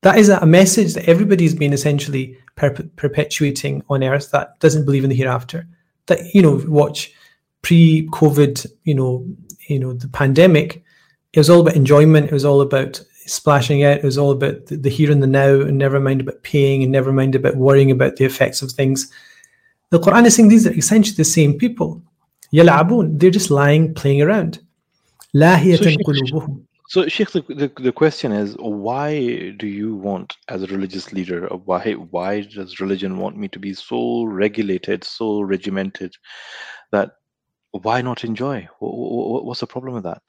[0.02, 5.04] That is a message that everybody's been essentially perp- perpetuating on earth that doesn't believe
[5.04, 5.66] in the hereafter.
[6.06, 7.12] That you know, watch
[7.60, 9.26] pre-COVID, you know,
[9.69, 10.83] you know, the pandemic.
[11.33, 12.27] It was all about enjoyment.
[12.27, 13.97] It was all about splashing out.
[13.97, 16.83] It was all about the, the here and the now, and never mind about paying,
[16.83, 19.11] and never mind about worrying about the effects of things.
[19.89, 22.01] The Quran is saying these are essentially the same people.
[22.53, 23.19] يلعبون.
[23.19, 24.59] They're just lying, playing around.
[25.35, 26.61] لاهية So, Sheikh, قلوبهم.
[26.87, 31.47] So, Sheikh, the, the, the question is, why do you want, as a religious leader,
[31.47, 36.15] or why why does religion want me to be so regulated, so regimented,
[36.91, 37.13] that
[37.72, 38.68] why not enjoy?
[38.80, 40.22] What's the problem with that?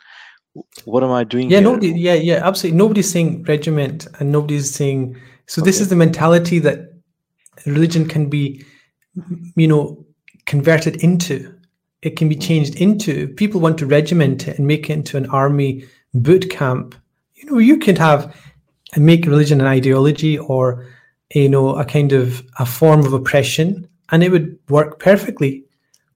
[0.86, 1.50] What am I doing?
[1.50, 1.70] Yeah, here?
[1.70, 1.92] nobody.
[1.92, 2.78] Yeah, yeah, absolutely.
[2.78, 5.18] Nobody's saying regiment, and nobody's saying.
[5.48, 6.94] So this is the mentality that
[7.66, 8.64] religion can be,
[9.56, 10.06] you know,
[10.46, 11.54] converted into.
[12.02, 12.42] It can be hmm.
[12.42, 13.28] changed into.
[13.30, 16.96] People want to regiment it and make it into an army boot camp.
[17.36, 18.36] You know, you could have
[18.94, 20.86] and make religion an ideology or,
[21.34, 25.64] you know, a kind of a form of oppression, and it would work perfectly.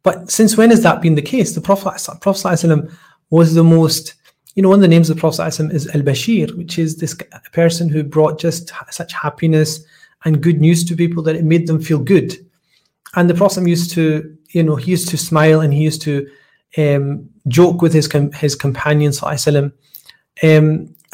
[0.06, 1.56] But since when has that been the case?
[1.56, 2.90] The Prophet, Prophet
[3.32, 4.14] was the most,
[4.54, 6.98] you know, one of the names of the Prophet ﷺ is Al Bashir, which is
[6.98, 7.18] this
[7.54, 9.84] person who brought just such happiness
[10.24, 12.38] and good news to people that it made them feel good.
[13.16, 16.30] And the Prophet used to, you know, he used to smile and he used to
[16.78, 19.74] um, joke with his com- his companions, um,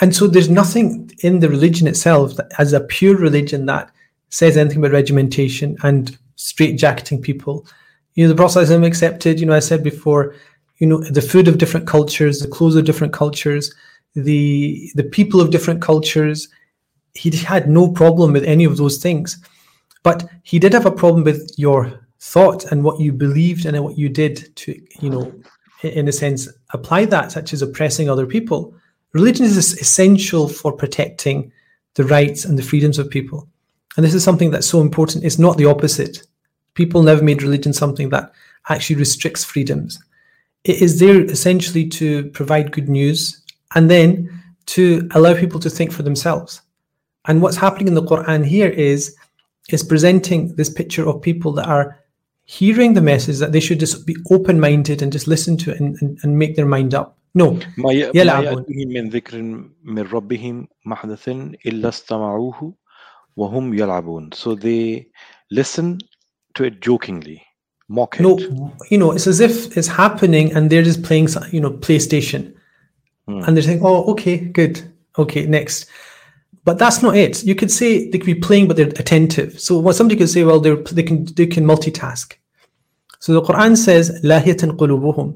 [0.01, 3.89] and so there's nothing in the religion itself that, as a pure religion that
[4.29, 7.65] says anything about regimentation and straightjacketing people
[8.15, 10.35] you know, the ﷺ accepted, you know, I said before,
[10.77, 13.73] you know, the food of different cultures, the clothes of different cultures,
[14.15, 16.49] the the people of different cultures.
[17.13, 19.37] He had no problem with any of those things.
[20.03, 23.97] But he did have a problem with your thought and what you believed and what
[23.97, 25.31] you did to, you know,
[25.83, 28.73] in a sense, apply that, such as oppressing other people.
[29.13, 31.51] Religion is essential for protecting
[31.95, 33.47] the rights and the freedoms of people.
[33.97, 35.25] And this is something that's so important.
[35.25, 36.23] It's not the opposite.
[36.74, 38.32] People never made religion something that
[38.68, 39.98] actually restricts freedoms.
[40.64, 43.42] It is there essentially to provide good news
[43.74, 44.30] and then
[44.66, 46.60] to allow people to think for themselves.
[47.28, 49.16] And what's happening in the Quran here is
[49.70, 51.98] is presenting this picture of people that are
[52.44, 55.96] hearing the message that they should just be open-minded and just listen to it and,
[56.00, 57.18] and, and make their mind up.
[57.34, 58.64] No, ما ي- ما يلعبون.
[58.64, 59.42] يأتيهم من ذكر
[59.84, 61.28] من ربهم محدث
[61.66, 62.74] إلا استمعوه
[63.36, 64.34] وهم يلعبون.
[64.34, 65.06] So they
[65.50, 65.98] listen
[66.55, 67.43] to it jokingly,
[67.87, 68.23] mock it.
[68.23, 72.53] no, you know, it's as if it's happening and they're just playing, you know, PlayStation,
[73.27, 73.41] Hmm.
[73.45, 74.81] and they're saying, "Oh, okay, good,
[75.17, 75.85] okay, next."
[76.63, 77.43] But that's not it.
[77.43, 79.59] You could say they could be playing, but they're attentive.
[79.59, 82.33] So what somebody could say, well, they're they can they can multitask.
[83.19, 85.35] So the Quran says, "Lahiyatan qulubuhum,"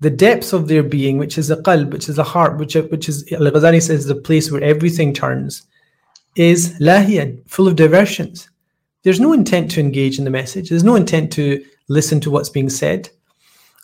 [0.00, 3.08] the depths of their being, which is the qalb, which is the heart, which which
[3.08, 5.62] is Al Ghazali says the place where everything turns,
[6.36, 8.48] is lahiya, full of diversions.
[9.06, 10.68] There's no intent to engage in the message.
[10.68, 13.08] There's no intent to listen to what's being said.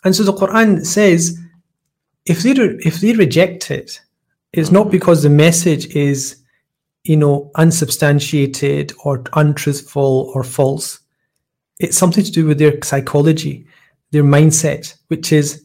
[0.03, 1.39] And so the Quran says,
[2.25, 4.01] if they re- if they reject it,
[4.51, 6.43] it's not because the message is,
[7.05, 10.99] you know, unsubstantiated or untruthful or false.
[11.79, 13.65] It's something to do with their psychology,
[14.11, 15.63] their mindset, which is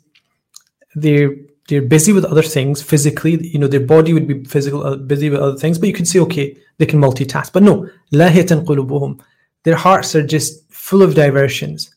[0.95, 1.35] they're
[1.69, 3.45] they're busy with other things physically.
[3.45, 5.81] You know, their body would be physical, uh, busy with other things.
[5.81, 7.53] But you could say, okay, they can multitask.
[7.53, 9.21] But no, lahiyatan qulubuhum.
[9.65, 11.95] Their hearts are just full of diversions.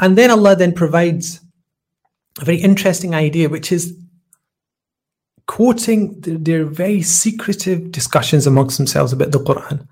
[0.00, 1.40] And then Allah then provides
[2.40, 3.94] a very interesting idea, which is
[5.46, 9.86] quoting their very secretive discussions amongst themselves about the Quran.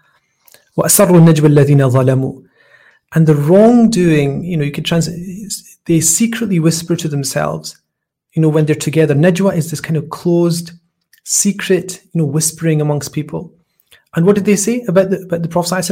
[3.14, 5.52] And the wrongdoing, you know, you could translate,
[5.86, 7.80] they secretly whisper to themselves,
[8.32, 9.14] you know, when they're together.
[9.14, 10.72] Najwa is this kind of closed,
[11.22, 13.54] secret, you know, whispering amongst people.
[14.16, 15.84] And what did they say about the, about the Prophet?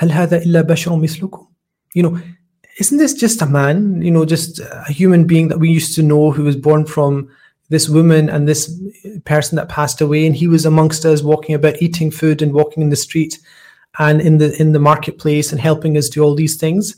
[0.00, 1.46] هل هذا إلا بشر مثلكم?
[1.94, 2.18] You know,
[2.78, 6.02] isn't this just a man, you know, just a human being that we used to
[6.02, 7.28] know who was born from
[7.68, 8.70] this woman and this
[9.24, 12.82] person that passed away, and he was amongst us, walking about, eating food, and walking
[12.82, 13.38] in the street,
[13.98, 16.96] and in the in the marketplace, and helping us do all these things.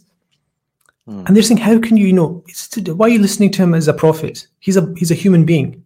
[1.07, 1.23] Hmm.
[1.27, 3.63] And they're saying, how can you, you know, it's to, why are you listening to
[3.63, 4.47] him as a prophet?
[4.59, 5.85] He's a he's a human being,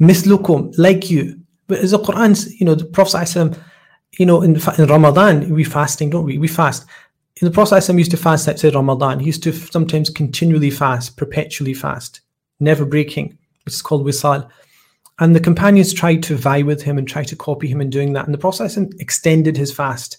[0.00, 1.40] mislukum, like you.
[1.66, 3.58] But as the Quran, you know, the Prophet ﷺ,
[4.17, 6.37] you know, in, in Ramadan we fasting, don't we?
[6.37, 6.85] We fast.
[7.41, 9.19] In the Prophet used to fast outside Ramadan.
[9.19, 12.21] He used to sometimes continually fast, perpetually fast,
[12.59, 14.49] never breaking, which is called wisal.
[15.19, 18.13] And the companions tried to vie with him and try to copy him in doing
[18.13, 18.25] that.
[18.25, 20.17] And the Prophet extended his fast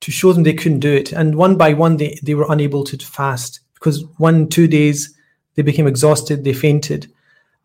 [0.00, 1.12] to show them they couldn't do it.
[1.12, 5.14] And one by one, they, they were unable to fast because one, two days,
[5.54, 7.12] they became exhausted, they fainted.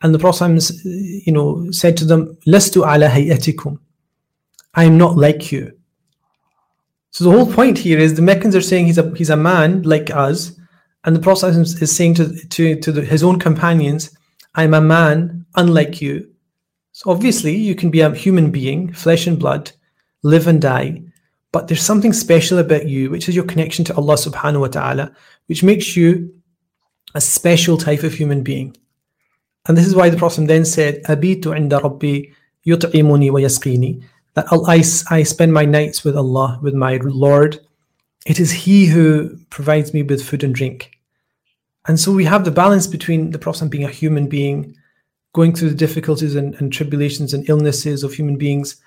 [0.01, 3.79] And the Prophet, you know, said to them, Lastu ala hayatikum.
[4.73, 5.77] I am not like you.
[7.11, 9.83] So the whole point here is the Meccans are saying he's a he's a man
[9.83, 10.59] like us,
[11.03, 14.15] and the Prophet is saying to to, to the, his own companions,
[14.55, 16.29] I'm a man unlike you.
[16.91, 19.71] So obviously you can be a human being, flesh and blood,
[20.23, 21.03] live and die,
[21.51, 25.11] but there's something special about you, which is your connection to Allah subhanahu wa ta'ala,
[25.45, 26.33] which makes you
[27.13, 28.75] a special type of human being.
[29.67, 32.33] And this is why the Prophet then said, Abitu inda rabbi
[32.65, 34.03] yut'imuni wa yasqini.
[34.35, 34.83] That I,
[35.15, 37.59] I spend my nights with Allah, with my Lord.
[38.25, 40.91] It is He who provides me with food and drink.
[41.87, 44.75] And so we have the balance between the Prophet being a human being,
[45.33, 48.77] going through the difficulties and, and tribulations and illnesses of human beings,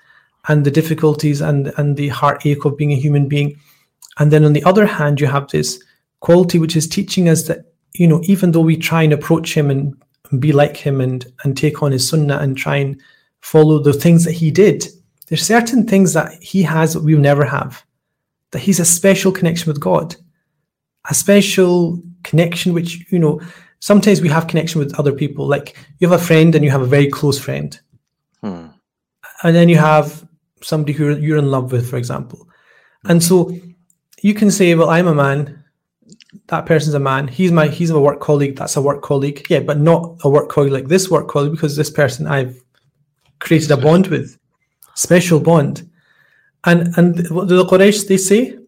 [0.47, 3.59] and the difficulties and, and the heartache of being a human being.
[4.17, 5.81] And then on the other hand, you have this
[6.21, 9.69] quality which is teaching us that, you know, even though we try and approach him
[9.69, 9.95] and,
[10.31, 12.99] and be like him and, and take on his sunnah and try and
[13.41, 14.87] follow the things that he did,
[15.27, 17.83] there's certain things that he has that we'll never have.
[18.51, 20.15] That he's a special connection with God,
[21.09, 23.41] a special connection which, you know,
[23.79, 25.45] sometimes we have connection with other people.
[25.47, 27.77] Like you have a friend and you have a very close friend.
[28.41, 28.67] Hmm.
[29.43, 30.27] And then you have
[30.61, 32.47] somebody who you're in love with, for example.
[33.03, 33.51] And so
[34.21, 35.63] you can say, well, I'm a man.
[36.47, 37.27] That person's a man.
[37.27, 38.55] He's my he's a work colleague.
[38.55, 39.45] That's a work colleague.
[39.49, 42.61] Yeah, but not a work colleague like this work colleague because this person I've
[43.39, 44.37] created a bond with,
[44.96, 45.88] special bond.
[46.64, 48.58] And and what do the Quraysh they say?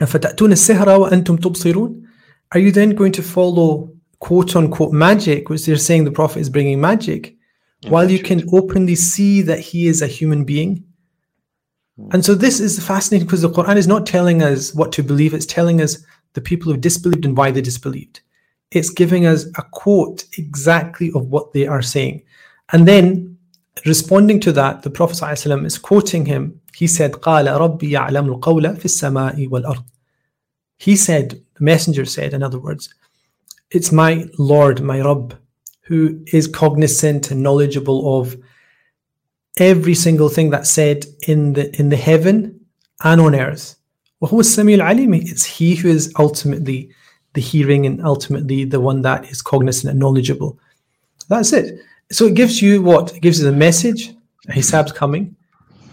[0.00, 2.04] أَفَتَأْتُونَ السِّحْرَ وَأَنْتُمْ تُبْصِرُونَ
[2.52, 6.50] Are you then going to follow quote unquote magic, which they're saying the Prophet is
[6.50, 7.36] bringing magic,
[7.88, 10.84] while you can openly see that he is a human being?
[12.10, 15.34] And so this is fascinating because the Quran is not telling us what to believe,
[15.34, 15.98] it's telling us
[16.32, 18.20] the people who disbelieved and why they disbelieved.
[18.70, 22.22] It's giving us a quote exactly of what they are saying.
[22.72, 23.35] And then
[23.86, 26.60] responding to that, the Prophet ﷺ is quoting him.
[26.74, 29.84] He said, قال ربي يعلم القول في السماء والأرض.
[30.78, 32.92] He said, the messenger said, in other words,
[33.70, 35.38] it's my Lord, my Rabb,
[35.82, 38.36] who is cognizant and knowledgeable of
[39.58, 42.60] every single thing that's said in the in the heaven
[43.04, 43.76] and on earth.
[44.22, 45.28] وهو السميع العليم.
[45.28, 46.90] It's He who is ultimately
[47.34, 50.58] the hearing and ultimately the one that is cognizant and knowledgeable.
[51.28, 51.80] That's it.
[52.11, 53.15] So it gives you what?
[53.15, 54.13] It gives you the message,
[54.49, 55.35] Hisab's coming,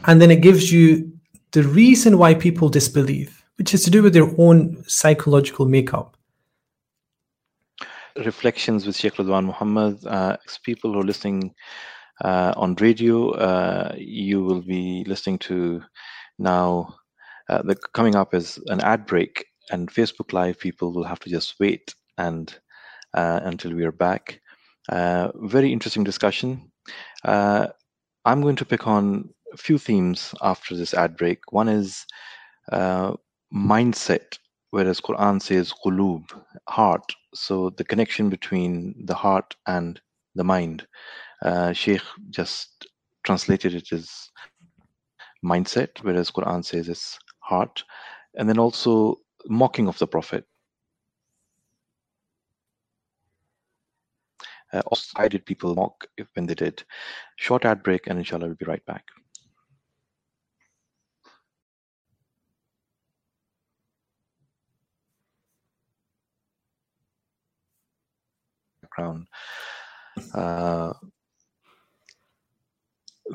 [0.07, 1.13] and then it gives you
[1.53, 6.17] the reason why people disbelieve, which is to do with their own psychological makeup.
[8.17, 10.05] reflections with Sheikh Ridwan Muhammad.
[10.07, 11.55] Uh, people who are listening
[12.25, 15.83] uh, on radio, uh, you will be listening to
[16.39, 16.95] now.
[17.49, 21.31] Uh, the coming up is an ad break, and Facebook Live people will have to
[21.31, 22.59] just wait and
[23.15, 24.41] uh, until we are back.
[24.89, 26.71] Uh, very interesting discussion.
[27.25, 27.69] Uh,
[28.25, 31.39] I'm going to pick on a few themes after this ad break.
[31.51, 32.05] One is
[32.73, 33.15] uh,
[33.55, 34.39] mindset,
[34.71, 36.25] whereas Quran says qulub,
[36.69, 37.05] heart.
[37.35, 40.01] So the connection between the heart and
[40.35, 40.87] the mind.
[41.43, 42.87] Uh, Sheikh just
[43.25, 44.11] translated it as
[45.45, 47.85] mindset, whereas Quran says it's heart.
[48.37, 49.17] And then also
[49.47, 50.45] mocking of the Prophet.
[54.75, 56.05] Uh, did people mock
[56.35, 56.83] when they did?
[57.37, 59.05] Short ad break, and inshallah, we'll be right back.
[68.83, 69.27] Background.
[70.35, 70.93] Uh,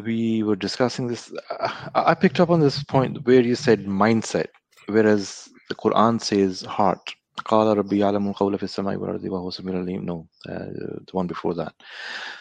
[0.03, 1.31] we were discussing this.
[1.49, 4.47] I I picked up on this point where you said mindset,
[4.87, 7.15] whereas the Quran says heart.
[7.44, 10.04] قال ربي يعلم القول في السماء والأرض وهو السميع العليم.
[10.06, 10.58] No, uh,
[11.06, 11.72] the one before that.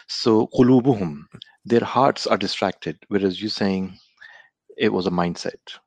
[0.06, 1.24] So قلوبهم,
[1.64, 3.92] their hearts are distracted, whereas you're saying
[4.76, 5.78] it was a mindset.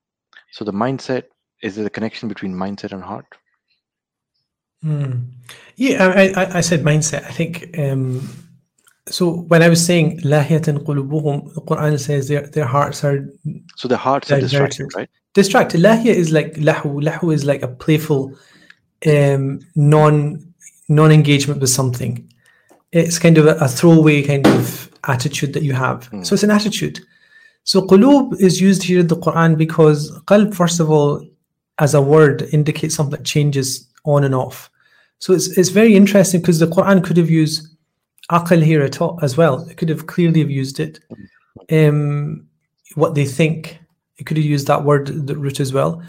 [0.51, 1.23] So the mindset
[1.61, 3.25] is there a connection between mindset and heart?
[4.83, 5.11] Hmm.
[5.75, 7.23] Yeah, I, I, I said mindset.
[7.25, 8.21] I think um,
[9.09, 13.17] So when I was saying lahiyatan qulubuhum, the Quran says their their hearts are
[13.75, 14.97] So the hearts are distracted, Diverted.
[14.97, 15.09] right?
[15.33, 15.81] distracted.
[15.81, 17.01] Lahia is like lahu.
[17.09, 18.21] Lahu is like a playful,
[19.06, 20.54] um, non
[20.88, 22.28] non engagement with something.
[22.92, 26.08] It's kind of a, a throwaway kind of attitude that you have.
[26.22, 27.00] So it's an attitude.
[27.64, 31.26] So qulub is used here in the Quran because qalb, first of all,
[31.78, 34.70] as a word, indicates something that changes on and off.
[35.18, 37.68] So it's it's very interesting because the Quran could have used
[38.30, 39.66] aql here at all as well.
[39.68, 41.00] It could have clearly have used it.
[41.70, 42.46] Um,
[42.94, 43.78] what they think.
[44.18, 46.02] It could have used that word, the root as well.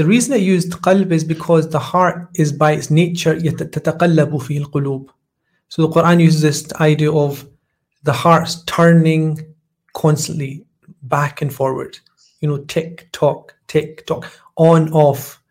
[0.00, 4.64] The reason I used qalb is because the heart is by its nature يتتقلب فيه
[4.64, 5.10] القلوب.
[5.68, 7.46] So the Quran uses this idea of
[8.04, 9.54] the hearts turning
[9.94, 10.64] constantly
[11.02, 11.98] back and forward.
[12.40, 15.42] You know, tick tock, tick tock, on off.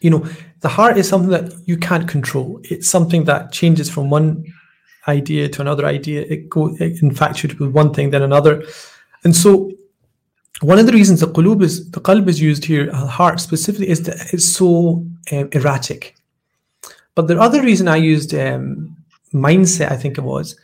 [0.00, 0.26] You know,
[0.60, 2.60] the heart is something that you can't control.
[2.64, 4.44] It's something that changes from one
[5.08, 6.22] idea to another idea.
[6.22, 8.64] It go it infatuated with one thing then another,
[9.24, 9.72] and so
[10.61, 13.89] one of the reasons the qulub is the qalb is used here, uh, heart specifically,
[13.89, 16.15] is that it's so um, erratic.
[17.13, 18.95] But the other reason I used um,
[19.33, 20.55] mindset, I think it was,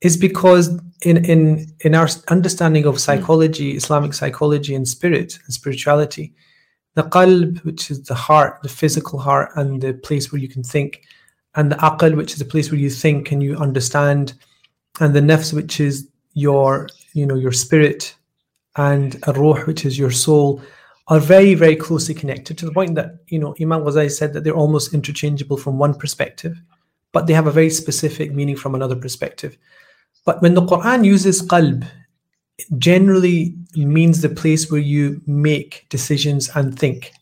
[0.00, 0.68] is because
[1.02, 6.34] in in in our understanding of psychology, Islamic psychology and spirit and spirituality,
[6.94, 10.64] the qalb, which is the heart, the physical heart, and the place where you can
[10.64, 11.02] think,
[11.54, 14.34] and the aql, which is the place where you think and you understand,
[14.98, 18.15] and the nafs, which is your you know your spirit,
[18.76, 20.62] and a ruh, which is your soul,
[21.08, 24.44] are very very closely connected to the point that you know Imam Ghazali said that
[24.44, 26.60] they're almost interchangeable from one perspective,
[27.12, 29.56] but they have a very specific meaning from another perspective.
[30.24, 31.86] But when the Quran uses qalb,
[32.58, 37.12] it generally means the place where you make decisions and think.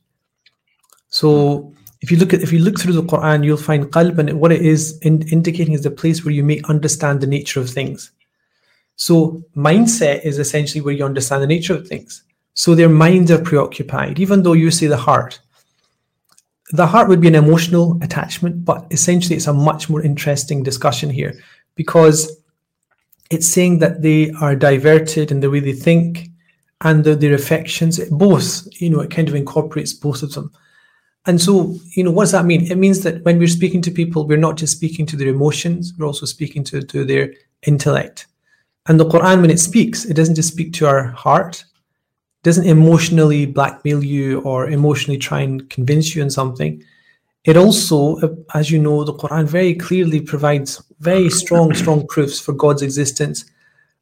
[1.08, 4.40] So if you look at if you look through the Quran, you'll find qalb and
[4.40, 7.68] what it is in, indicating is the place where you may understand the nature of
[7.68, 8.10] things.
[8.96, 12.22] So mindset is essentially where you understand the nature of things.
[12.54, 15.40] So their minds are preoccupied, even though you say the heart.
[16.70, 21.10] The heart would be an emotional attachment, but essentially it's a much more interesting discussion
[21.10, 21.34] here
[21.74, 22.40] because
[23.30, 26.28] it's saying that they are diverted in the way they think
[26.80, 30.52] and the, their affections, both, you know, it kind of incorporates both of them.
[31.26, 32.70] And so, you know, what does that mean?
[32.70, 35.94] It means that when we're speaking to people, we're not just speaking to their emotions,
[35.98, 37.32] we're also speaking to, to their
[37.66, 38.26] intellect.
[38.86, 42.66] And the Quran, when it speaks, it doesn't just speak to our heart, it doesn't
[42.66, 46.82] emotionally blackmail you or emotionally try and convince you in something.
[47.44, 48.18] It also,
[48.54, 53.44] as you know, the Quran very clearly provides very strong, strong proofs for God's existence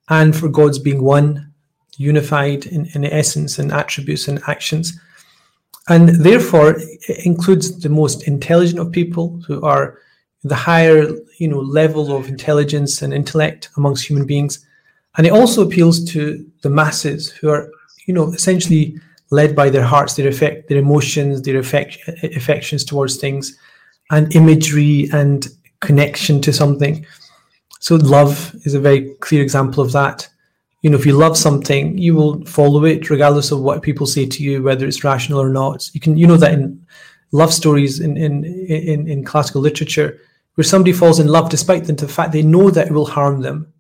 [0.09, 1.53] and for God's being one,
[1.97, 4.99] unified in, in essence and attributes and actions.
[5.89, 9.99] And therefore, it includes the most intelligent of people who are
[10.45, 11.09] the higher,
[11.39, 14.65] you know, level of intelligence and intellect amongst human beings.
[15.17, 17.71] And it also appeals to the masses who are,
[18.07, 18.99] you know, essentially
[19.31, 23.57] led by their hearts, their affect, their emotions, their affect, affections towards things,
[24.11, 25.49] and imagery and
[25.81, 27.05] connection to something.
[27.81, 30.29] So love is a very clear example of that.
[30.83, 34.27] You know, if you love something, you will follow it regardless of what people say
[34.27, 35.91] to you, whether it's rational or not.
[35.95, 36.85] You can, you know, that in
[37.33, 40.19] love stories in in in, in classical literature,
[40.55, 43.73] where somebody falls in love despite the fact they know that it will harm them,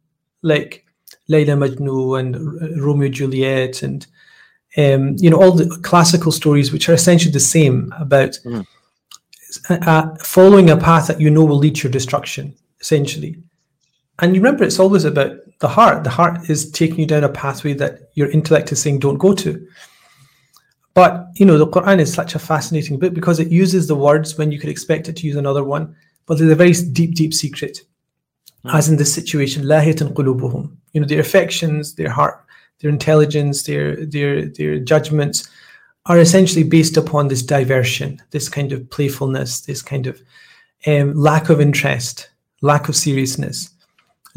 [0.42, 0.84] like
[1.32, 2.30] Layla Majnun and
[2.82, 4.06] Romeo Juliet and
[4.76, 8.66] um, you know all the classical stories which are essentially the same about Mm.
[9.68, 13.36] uh, following a path that you know will lead to your destruction essentially.
[14.20, 16.04] And you remember it's always about the heart.
[16.04, 19.34] The heart is taking you down a pathway that your intellect is saying don't go
[19.34, 19.66] to.
[20.94, 24.36] But you know the quran is such a fascinating book because it uses the words
[24.38, 25.94] when you could expect it to use another one
[26.26, 27.78] but there's a very deep deep secret
[28.72, 30.74] as in this situation lahiyatan qulubuhum.
[30.92, 32.44] You know their affections their heart
[32.80, 35.48] their intelligence their their their judgments
[36.06, 40.20] are essentially based upon this diversion this kind of playfulness this kind of
[40.86, 42.28] um, lack of interest
[42.62, 43.68] lack of seriousness.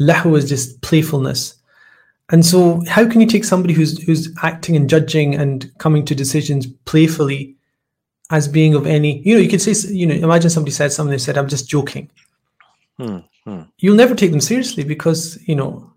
[0.00, 1.54] Lahu is just playfulness.
[2.28, 6.14] And so how can you take somebody who's who's acting and judging and coming to
[6.14, 7.56] decisions playfully
[8.30, 11.12] as being of any you know you could say you know imagine somebody said something
[11.12, 12.10] they said i'm just joking.
[12.98, 13.62] Hmm, hmm.
[13.78, 15.90] you'll never take them seriously because you know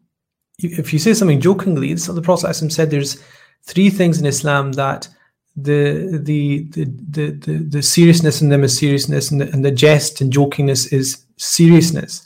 [0.60, 3.22] if you say something jokingly so the prophet said there's
[3.64, 5.08] three things in islam that
[5.56, 6.86] the the the
[7.16, 10.93] the, the, the seriousness in them is seriousness and the, and the jest and jokingness
[10.93, 12.26] is seriousness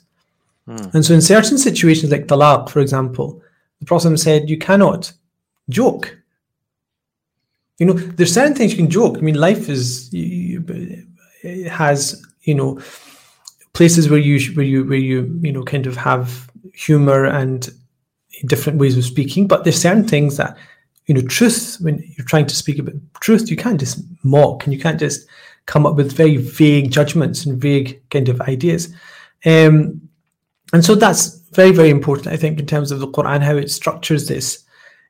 [0.65, 0.77] Hmm.
[0.93, 3.41] and so in certain situations like talaq for example
[3.81, 5.11] the prophet said you cannot
[5.67, 6.17] joke
[7.79, 10.63] you know there's certain things you can joke i mean life is you,
[11.43, 12.79] you- has you know
[13.73, 17.69] places where you where you where you you know kind of have humor and
[18.45, 20.57] different ways of speaking, but there's certain things that
[21.05, 21.77] you know, truth.
[21.81, 25.27] When you're trying to speak about truth, you can't just mock and you can't just
[25.65, 28.93] come up with very vague judgments and vague kind of ideas.
[29.45, 30.01] Um,
[30.71, 33.71] and so that's very, very important, I think, in terms of the Quran, how it
[33.71, 34.63] structures this.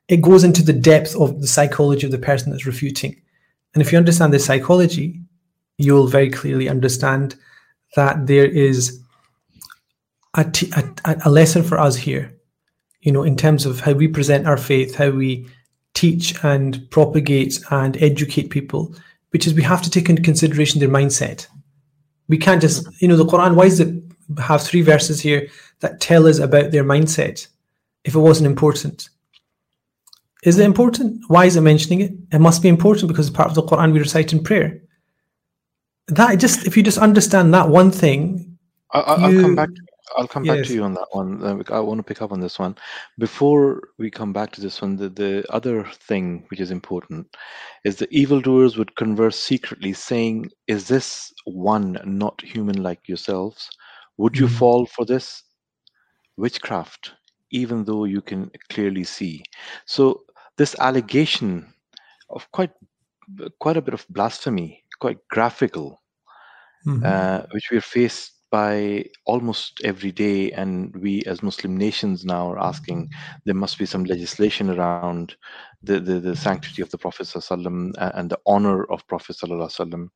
[0.08, 3.20] It goes into the depth of the psychology of the person that's refuting.
[3.72, 5.20] And if you understand the psychology,
[5.78, 7.36] you'll very clearly understand
[7.96, 9.00] that there is
[10.34, 12.34] a, t- a, a lesson for us here,
[13.00, 15.46] you know, in terms of how we present our faith, how we
[15.94, 18.94] teach and propagate and educate people,
[19.30, 21.46] which is we have to take into consideration their mindset.
[22.28, 24.02] We can't just, you know, the Quran, why does it
[24.38, 25.48] have three verses here
[25.80, 27.46] that tell us about their mindset
[28.04, 29.08] if it wasn't important?
[30.42, 31.22] Is it important?
[31.28, 32.12] Why is it mentioning it?
[32.32, 34.80] It must be important because it's part of the Quran we recite in prayer.
[36.08, 38.58] That just, if you just understand that one thing,
[38.92, 39.70] I, will come back.
[40.16, 40.68] I'll come back Yes.
[40.68, 41.42] to you on that one.
[41.42, 42.76] Uh, I want to pick up on this one.
[43.18, 47.34] Before we come back to this one, the, the other thing which is important
[47.84, 53.68] is the evildoers would converse secretly, saying, Is this one not human like yourselves?
[54.18, 54.58] Would you Mhm.
[54.58, 55.42] fall for this?
[56.36, 57.12] Witchcraft,
[57.50, 59.42] even though you can clearly see.
[59.86, 60.24] So,
[60.58, 61.72] this allegation
[62.30, 62.72] of quite
[63.58, 65.88] quite a bit of blasphemy, quite graphical,
[66.86, 67.02] Mhm.
[67.12, 70.40] uh, which we're faced by almost every day.
[70.52, 72.98] And we, as Muslim nations, now are asking
[73.46, 75.36] there must be some legislation around
[75.82, 79.36] the, the, the sanctity of the Prophet ﷺ a- and the honor of Prophet.
[79.36, 80.08] ﷺ.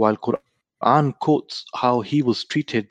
[0.00, 2.86] While Quran quotes how he was treated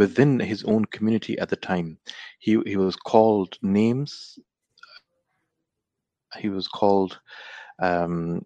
[0.00, 1.98] within his own community at the time,
[2.38, 4.38] he, he was called names,
[6.42, 7.12] he was called
[7.88, 8.42] um,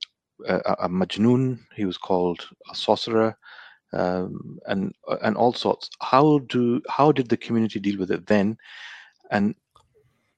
[0.49, 3.37] a, majnoon, he was called a sorcerer,
[3.93, 5.91] um, and and all sorts.
[6.01, 8.57] How do how did the community deal with it then,
[9.31, 9.55] and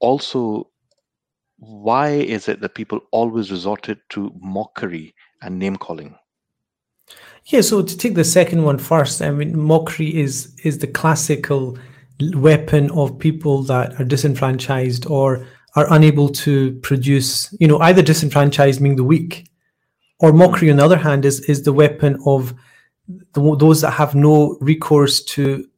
[0.01, 0.71] also
[1.59, 6.17] why is it that people always resorted to mockery and name calling?
[7.47, 11.79] Yeah, so to take the second one first, I mean, mockery is is the classical
[12.35, 15.47] weapon of people that are disenfranchised or
[15.77, 19.51] are unable to produce, you know, either disenfranchised meaning the weak,
[20.25, 22.55] or mockery on the other hand is is the weapon of
[23.35, 25.69] the, those that have no recourse to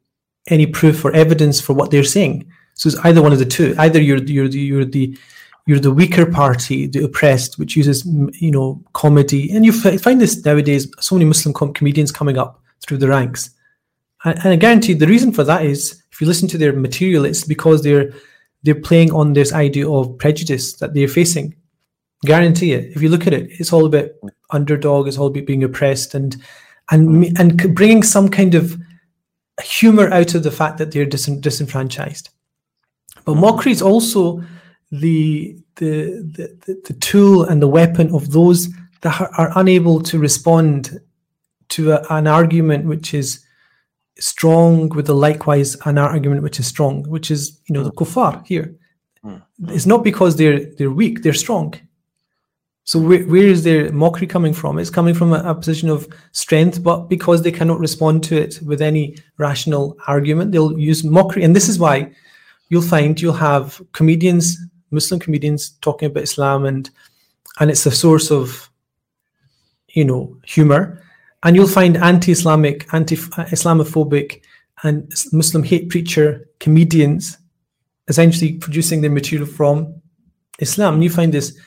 [0.49, 2.49] any proof or evidence for what they're saying.
[2.74, 3.74] So it's either one of the two.
[3.78, 5.18] Either you're you're the, you're the
[5.66, 8.07] you're the weaker party, the oppressed, which uses
[8.40, 10.86] you know comedy, and you find this nowadays.
[11.01, 13.51] So many Muslim com- comedians coming up through the ranks,
[14.24, 16.72] and, and I guarantee you, the reason for that is if you listen to their
[16.72, 18.12] material, it's because they're
[18.62, 21.57] they're playing on this idea of prejudice that they're facing.
[22.24, 22.97] Guarantee it.
[22.97, 24.11] If you look at it, it's all about
[24.51, 25.09] underdog.
[25.09, 26.36] is all about being oppressed and
[26.90, 28.76] and and bringing some kind of
[29.62, 32.28] humor out of the fact that they're dis- disenfranchised.
[33.24, 34.42] But mockery is also
[34.90, 36.22] the, the
[36.64, 38.68] the the tool and the weapon of those
[39.01, 41.01] that are, unable to respond
[41.68, 43.44] to a, an argument which is
[44.18, 48.47] strong with a likewise an argument which is strong, which is you know the kuffar
[48.47, 48.76] here.
[49.24, 49.42] Mm.
[49.68, 51.74] It's not because they're they're weak; they're strong.
[52.87, 54.78] So where, where is their mockery coming from?
[54.78, 58.61] It's coming from a, a position of strength, but because they cannot respond to it
[58.62, 61.43] with any rational argument, they'll use mockery.
[61.43, 62.12] And this is why
[62.68, 64.57] you'll find you'll have comedians,
[64.93, 66.89] Muslim comedians, talking about Islam, and
[67.59, 68.70] and it's a source of,
[69.89, 71.03] you know, humor.
[71.43, 74.43] And you'll find anti-Islamic, anti-Islamophobic,
[74.84, 77.39] and Muslim hate preacher comedians,
[78.07, 80.01] essentially producing their material from
[80.61, 80.95] Islam.
[80.95, 81.59] And you find this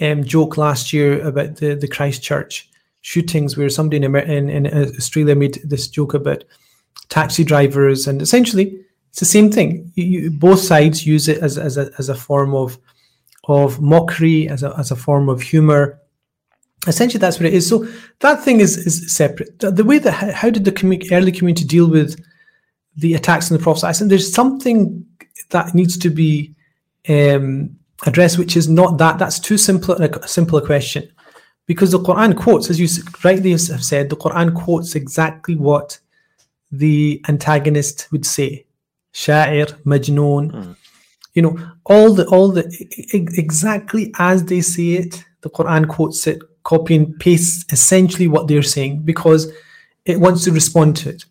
[0.00, 2.68] um, joke last year about the, the Christchurch
[3.02, 4.66] shootings, where somebody in, in, in
[4.96, 6.44] Australia made this joke about
[7.08, 8.80] taxi drivers, and essentially
[9.10, 9.90] it's the same thing.
[9.94, 12.78] You, you, both sides use it as, as, a, as a form of
[13.48, 15.98] of mockery, as a, as a form of humor.
[16.86, 17.68] Essentially, that's what it is.
[17.68, 17.86] So
[18.20, 19.58] that thing is, is separate.
[19.58, 22.22] The, the way that how, did the commu- early community deal with
[22.96, 23.84] the attacks on the Prophet?
[23.84, 25.04] I said there's something
[25.50, 26.54] that needs to be
[27.08, 27.76] um,
[28.06, 29.18] addressed, which is not that.
[29.18, 31.10] That's too simple a simple a question,
[31.66, 32.88] because the Quran quotes, as you
[33.24, 35.98] rightly have said, the Quran quotes exactly what
[36.72, 38.64] the antagonist would say.
[39.12, 40.76] Sha'ir, Majnoon, Mm.
[41.34, 42.64] you know, all the all the
[43.12, 48.62] exactly as they say it, the Quran quotes it, copy and pastes essentially what they're
[48.62, 49.50] saying because
[50.04, 51.24] it wants to respond to it.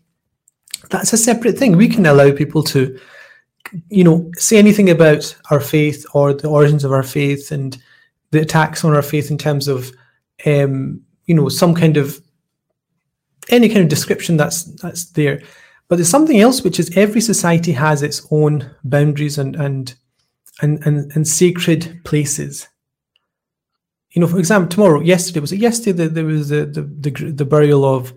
[0.90, 1.78] That's a separate thing.
[1.78, 3.00] We can allow people to,
[3.90, 7.78] you know, say anything about our faith or the origins of our faith and
[8.32, 9.92] the attacks on our faith in terms of,
[10.46, 12.20] um, you know, some kind of
[13.50, 15.42] any kind of description that's that's there.
[15.88, 19.96] But there's something else, which is every society has its own boundaries and and
[20.62, 22.68] and and, and sacred places.
[24.12, 26.04] You know, for example, tomorrow, yesterday was it yesterday?
[26.04, 28.14] That there was the, the the the burial of,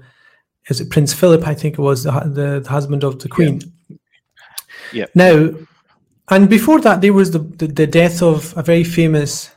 [0.69, 1.47] is it Prince Philip?
[1.47, 3.61] I think it was the the, the husband of the Queen.
[3.61, 3.67] Yeah.
[5.15, 5.51] Now,
[6.29, 9.51] and before that, there was the the, the death of a very famous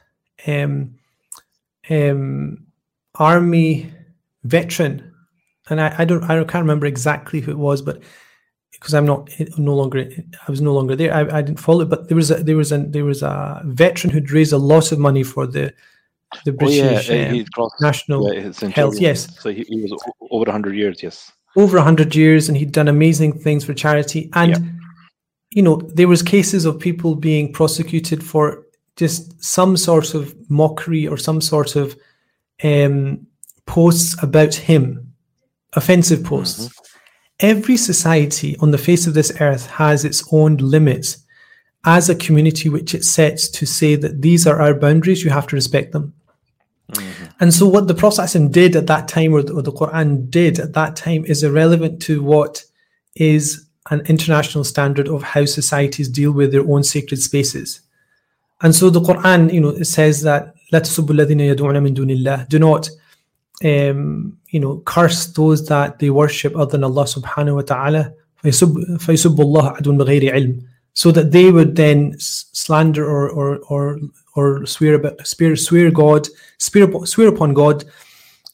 [0.47, 0.95] um,
[1.89, 2.65] um,
[3.15, 3.91] army
[4.43, 5.13] veteran,
[5.69, 8.01] and I, I don't I can't remember exactly who it was, but
[8.71, 10.09] because I'm not no longer
[10.47, 11.89] I was no longer there, I, I didn't follow it.
[11.89, 14.91] But there was a there was a there was a veteran who'd raised a lot
[14.91, 15.73] of money for the
[16.43, 18.99] the Oh yeah, British um, crossed national yeah, health.
[18.99, 19.93] Yes, So he, he was
[20.31, 21.01] over hundred years.
[21.01, 21.31] Yes.
[21.55, 24.84] over 100 years and he'd done amazing things for charity and Yeah.
[25.55, 28.65] You know there was cases of people being prosecuted for
[28.97, 31.97] just some sort of mockery or some sort of
[32.63, 33.25] um,
[33.65, 35.13] posts about him
[35.73, 36.69] offensive posts.
[37.39, 41.23] Every society on the face of this earth has its own limits
[41.85, 45.47] as a community which it sets to say that these are our boundaries you have
[45.47, 46.13] to respect them.
[47.39, 50.59] And so, what the Prophet did at that time, or the, or the Quran did
[50.59, 52.63] at that time, is irrelevant to what
[53.15, 57.80] is an international standard of how societies deal with their own sacred spaces.
[58.62, 62.10] And so, the Quran, you know, it says that "لا تسبوا الذين يدعون من دون
[62.10, 62.88] الله." Do not,
[63.64, 68.12] um, you know, curse those that they worship other than Allah Subhanahu wa Taala.
[68.42, 70.62] فيسب فيسب الله عدوا بغير علم.
[70.92, 74.00] So that they would then s- slander or or or
[74.34, 76.26] or swear about swear swear God
[76.58, 77.84] swear upo- swear upon God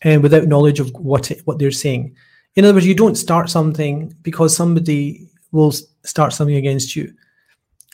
[0.03, 2.15] and without knowledge of what it, what they're saying.
[2.56, 5.74] In other words, you don't start something because somebody will
[6.04, 7.14] start something against you.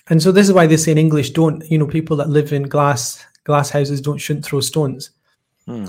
[0.09, 2.53] And so this is why they say in English, don't you know people that live
[2.53, 5.11] in glass glass houses don't shouldn't throw stones.
[5.65, 5.87] Hmm.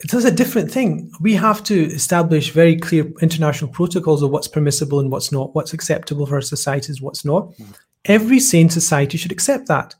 [0.00, 1.10] It is a different thing.
[1.20, 5.72] We have to establish very clear international protocols of what's permissible and what's not, what's
[5.72, 7.52] acceptable for our societies, what's not.
[8.04, 9.96] Every sane society should accept that.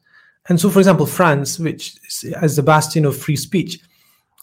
[0.48, 3.80] And so, for example, France, which is, as the bastion of free speech,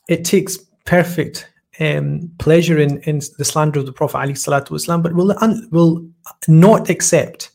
[0.09, 1.49] it takes perfect
[1.79, 5.67] um, pleasure in, in the slander of the Prophet Ali salatu wasalam, but will un,
[5.71, 6.07] will
[6.47, 7.51] not accept.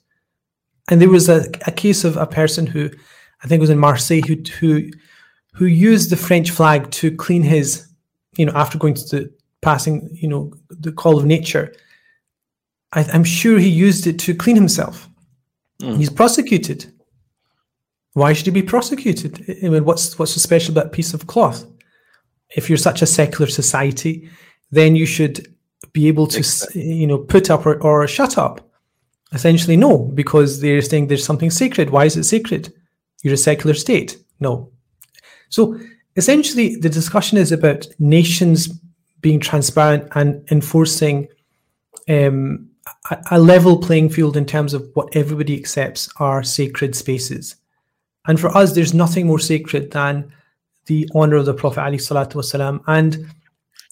[0.88, 2.90] And there was a, a case of a person who,
[3.42, 4.90] I think was in Marseille, who who
[5.54, 7.86] who used the French flag to clean his,
[8.36, 11.74] you know, after going to the passing, you know, the call of nature.
[12.92, 15.08] I, I'm sure he used it to clean himself.
[15.80, 15.96] Mm.
[15.96, 16.92] He's prosecuted.
[18.14, 19.44] Why should he be prosecuted?
[19.62, 21.64] I mean, what's what's so special about a piece of cloth?
[22.57, 24.28] If you're such a secular society,
[24.70, 25.55] then you should
[25.92, 26.42] be able to,
[26.78, 28.68] you know, put up or, or shut up.
[29.32, 31.90] Essentially, no, because they're saying there's something sacred.
[31.90, 32.72] Why is it sacred?
[33.22, 34.18] You're a secular state.
[34.40, 34.72] No.
[35.51, 35.78] So
[36.16, 38.68] essentially, the discussion is about nations
[39.20, 41.28] being transparent and enforcing
[42.09, 42.70] um,
[43.11, 47.57] a, a level playing field in terms of what everybody accepts are sacred spaces.
[48.26, 50.32] And for us, there's nothing more sacred than
[50.86, 52.82] the honor of the Prophet wasalam.
[52.86, 53.26] And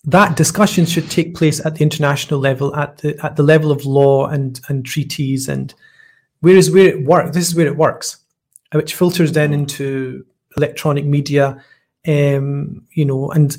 [0.05, 3.85] that discussion should take place at the international level, at the at the level of
[3.85, 5.49] law and and treaties.
[5.49, 5.75] And
[6.41, 8.19] whereas where it works, this is where it works,
[8.73, 10.25] which filters then into
[10.57, 11.63] electronic media,
[12.07, 13.57] um, you know, and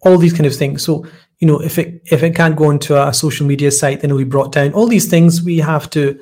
[0.00, 0.82] all these kind of things.
[0.82, 1.06] So
[1.38, 4.18] you know, if it if it can't go into a social media site, then it'll
[4.18, 4.72] be brought down.
[4.72, 6.18] All these things we have to,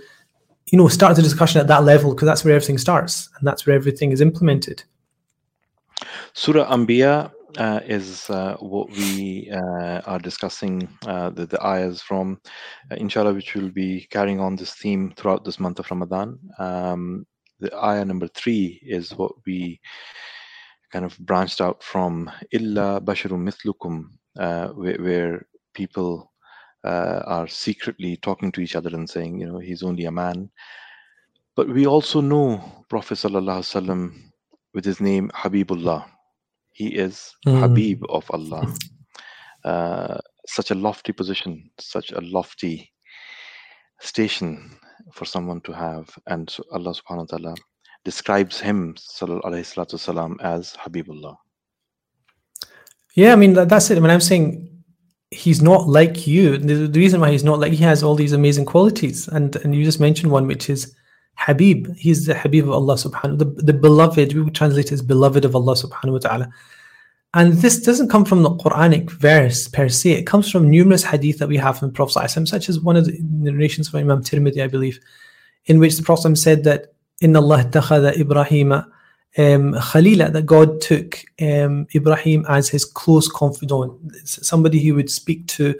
[0.71, 3.67] you know, start the discussion at that level because that's where everything starts and that's
[3.67, 4.83] where everything is implemented.
[6.35, 12.41] Surah Anbiya uh, is uh, what we uh, are discussing uh, the, the ayahs from,
[12.91, 16.39] uh, inshallah, which will be carrying on this theme throughout this month of Ramadan.
[16.59, 17.27] Um,
[17.61, 19.81] the ayah number three is what we
[20.93, 24.05] kind of branched out from, illa basharum mithlukum,
[24.39, 26.33] uh, where, where people
[26.85, 30.51] are secretly talking to each other and saying, you know, he's only a man.
[31.55, 34.32] But we also know Prophet Sallallahu Alaihi Wasallam
[34.75, 36.05] with his name Habibullah.
[36.73, 37.61] He is Mm.
[37.61, 38.75] Habib of Allah.
[39.65, 42.91] Uh, such a lofty position, such a lofty
[44.01, 44.77] station
[45.13, 46.09] for someone to have.
[46.27, 47.55] And so Allah subhanahu wa ta'ala
[48.05, 51.37] describes him salatu as Habibullah.
[53.15, 54.01] Yeah, I mean that's it.
[54.01, 54.69] When I'm saying
[55.31, 58.33] he's not like you, the, the reason why he's not like he has all these
[58.33, 60.95] amazing qualities, and and you just mentioned one which is
[61.47, 61.95] Habib.
[61.97, 64.33] He's the Habib of Allah Subhanahu the the beloved.
[64.33, 66.53] We would translate as beloved of Allah Subhanahu wa Taala.
[67.35, 70.11] And this doesn't come from the Quranic verse per se.
[70.13, 73.07] It comes from numerous hadith that we have from the Prophet such as one of
[73.07, 75.01] the narrations from Imam Tirmidhi, I believe,
[75.65, 78.85] in which the Prophet said that in Allah takhada Ibrahim um,
[79.37, 83.93] Khalila, that God took um, Ibrahim as his close confidant,
[84.27, 85.75] somebody he would speak to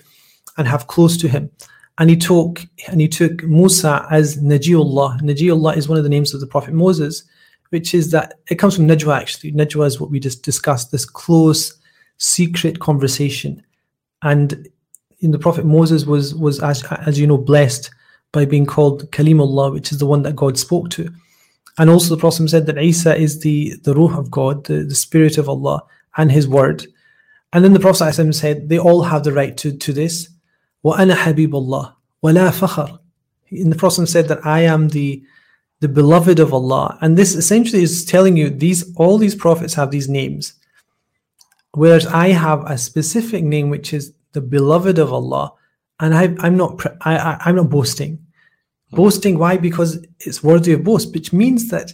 [0.57, 1.51] and have close to him.
[1.99, 5.21] And he took and he took Musa as Najiullah.
[5.21, 7.23] Najiullah is one of the names of the Prophet Moses,
[7.71, 9.53] which is that it comes from Najwa actually.
[9.53, 11.75] Najwa is what we just discussed, this close,
[12.19, 13.63] secret conversation.
[14.23, 14.69] And
[15.21, 17.91] in the Prophet Moses was was as as you know blessed
[18.33, 21.13] by being called Kalimullah, which is the one that God spoke to.
[21.79, 24.95] And also the Prophet said that Isa is the, the Ruh of God, the, the
[24.95, 25.83] Spirit of Allah,
[26.17, 26.87] and His Word.
[27.53, 30.29] And then the Prophet said they all have the right to, to this.
[30.86, 33.00] وَأَنَا حَبِيبُ اللَّهِ وَلَا فَخَرْ
[33.52, 35.24] And the Prophet said that I am the
[35.80, 36.98] the beloved of Allah.
[37.02, 40.54] And this essentially is telling you these all these prophets have these names.
[41.74, 45.54] Whereas I have a specific name which is the beloved of Allah,
[46.00, 48.20] and I, I'm not I, I, I'm not boasting.
[48.92, 49.58] Boasting, why?
[49.58, 51.94] Because it's worthy of boast, which means that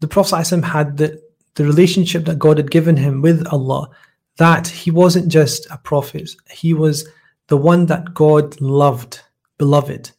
[0.00, 1.20] the Prophet had the,
[1.54, 3.88] the relationship that God had given him with Allah,
[4.36, 7.08] that he wasn't just a prophet, he was
[7.49, 9.21] the one that God loved,
[9.57, 10.11] beloved.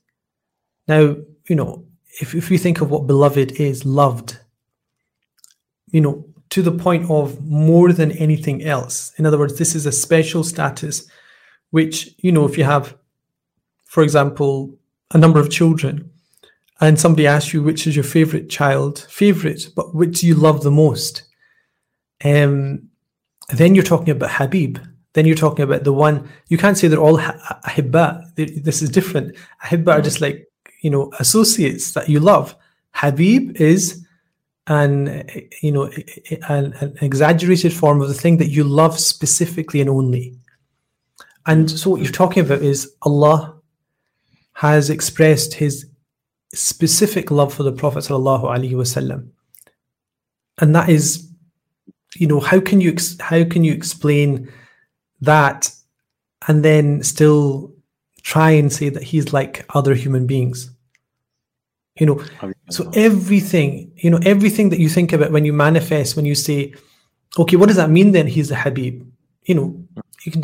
[0.86, 1.16] Now,
[1.48, 1.86] you know,
[2.20, 4.38] if, if you think of what beloved is, loved,
[5.90, 9.12] you know, to the point of more than anything else.
[9.16, 11.08] In other words, this is a special status,
[11.70, 12.96] which, you know, if you have,
[13.84, 14.76] for example,
[15.12, 16.10] a number of children,
[16.80, 20.62] and somebody asks you which is your favorite child, favorite, but which do you love
[20.62, 21.22] the most?
[22.24, 22.88] Um,
[23.50, 24.78] then you're talking about Habib.
[25.12, 28.34] Then you're talking about the one you can't say they're all ahibba.
[28.36, 29.36] This is different.
[29.64, 30.22] Ahibba are just mm.
[30.22, 30.48] like
[30.82, 32.54] you know associates that you love.
[32.92, 34.04] Habib is
[34.66, 35.24] an
[35.62, 35.90] you know
[36.48, 40.36] an, an exaggerated form of the thing that you love specifically and only.
[41.46, 43.56] And so what you're talking about is Allah
[44.52, 45.86] has expressed His
[46.54, 49.28] specific love for the Prophet sallallahu alaihi wasallam,
[50.58, 51.28] and that is,
[52.14, 54.52] you know, how can you how can you explain
[55.20, 55.70] that,
[56.48, 57.72] and then still
[58.22, 60.70] try and say that he's like other human beings?
[61.98, 62.24] You know,
[62.70, 66.72] so everything, you know, everything that you think about when you manifest, when you say,
[67.38, 68.26] okay, what does that mean then?
[68.26, 69.06] He's the Habib.
[69.44, 69.84] You know,
[70.24, 70.40] you can.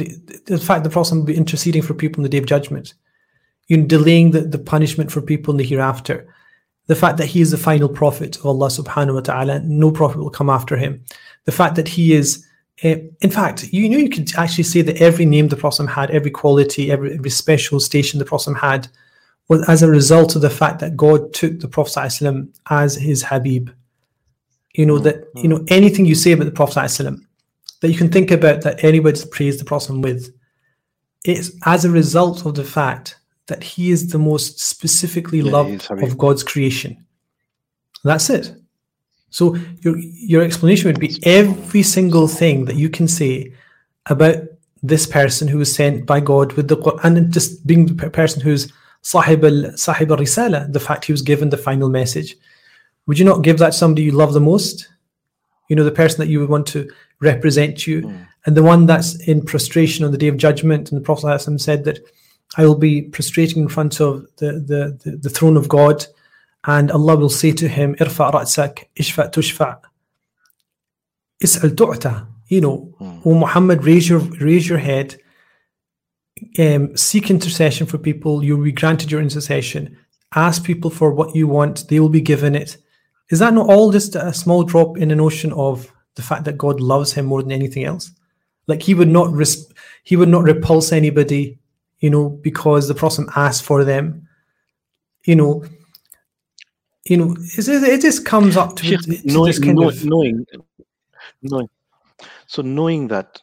[0.46, 2.94] The fact the Prophet will be interceding for people in the Day of Judgment
[3.68, 6.32] you know, delaying the, the punishment for people in the hereafter.
[6.86, 10.18] The fact that he is the final prophet of Allah subhanahu wa ta'ala, no prophet
[10.18, 11.04] will come after him.
[11.44, 12.46] The fact that he is,
[12.84, 16.10] uh, in fact, you know, you could actually say that every name the Prophet had,
[16.10, 18.88] every quality, every, every special station the Prophet had,
[19.48, 22.20] was as a result of the fact that God took the Prophet
[22.68, 23.70] as his Habib.
[24.74, 26.90] You know, that, you know, anything you say about the Prophet
[27.80, 30.34] that you can think about that anybody's praised the Prophet with,
[31.24, 35.90] it's as a result of the fact that he is the most specifically yeah, loved
[35.90, 37.06] of God's creation.
[38.04, 38.54] That's it.
[39.30, 43.52] So your your explanation would be every single thing that you can say
[44.06, 44.36] about
[44.82, 48.40] this person who was sent by God with the Quran and just being the person
[48.40, 48.72] who's
[49.02, 52.36] sahib al sahib al risala, the fact he was given the final message.
[53.06, 54.88] Would you not give that to somebody you love the most?
[55.68, 56.88] You know, the person that you would want to
[57.20, 58.26] represent you, mm.
[58.44, 60.90] and the one that's in prostration on the day of judgment.
[60.90, 61.98] And the Prophet said that
[62.56, 66.06] I will be prostrating in front of the, the, the, the throne of God,
[66.66, 69.80] and Allah will say to him, Irfa ra'sak, ishfa tushfa.
[71.42, 72.26] Is'al tu'ta.
[72.48, 73.22] You know, mm.
[73.24, 75.16] O Muhammad, raise your, raise your head,
[76.58, 79.96] um, seek intercession for people, you'll be granted your intercession.
[80.34, 82.76] Ask people for what you want, they will be given it.
[83.30, 86.58] Is that not all just a small drop in an ocean of the fact that
[86.58, 88.12] God loves him more than anything else?
[88.68, 89.72] Like he would not res-
[90.04, 91.58] he would not repulse anybody
[92.00, 94.28] you know, because the Prophet asked for them,
[95.24, 95.64] you know,
[97.08, 100.44] you know, it, it just comes up to, to knowing, this kind know, of knowing,
[101.42, 101.68] knowing.
[102.46, 103.40] So knowing that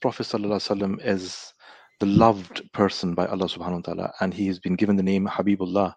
[0.00, 1.52] Prophet Sallallahu is
[2.00, 5.26] the loved person by Allah Subhanahu wa Taala, and he has been given the name
[5.26, 5.94] Habibullah.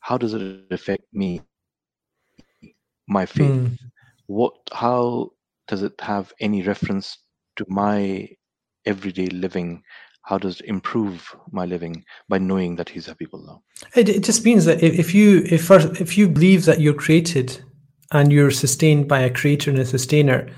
[0.00, 1.42] How does it affect me,
[3.08, 3.50] my faith?
[3.50, 3.78] Mm.
[4.26, 4.54] What?
[4.72, 5.30] How
[5.66, 7.18] does it have any reference
[7.56, 8.28] to my
[8.86, 9.82] everyday living
[10.22, 13.60] how does it improve my living by knowing that he's Habibullah?
[13.96, 17.62] It, it just means that if you if first, if you believe that you're created
[18.12, 20.48] and you're sustained by a creator and a sustainer,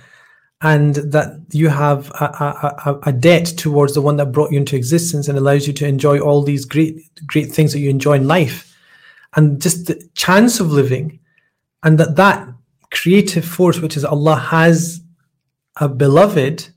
[0.62, 4.76] and that you have a, a, a, debt towards the one that brought you into
[4.76, 8.26] existence and allows you to enjoy all these great great things that you enjoy in
[8.26, 8.76] life,
[9.36, 11.18] and just the chance of living,
[11.82, 12.48] and that that
[12.90, 15.00] creative force, which is Allah, has
[15.76, 16.68] a beloved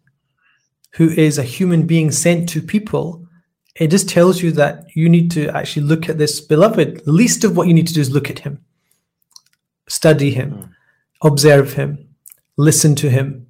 [0.95, 3.27] who is a human being sent to people,
[3.75, 7.03] it just tells you that you need to actually look at this beloved.
[7.03, 8.63] The least of what you need to do is look at him,
[9.87, 10.69] study him, mm.
[11.21, 12.07] observe him,
[12.55, 13.47] listen to him.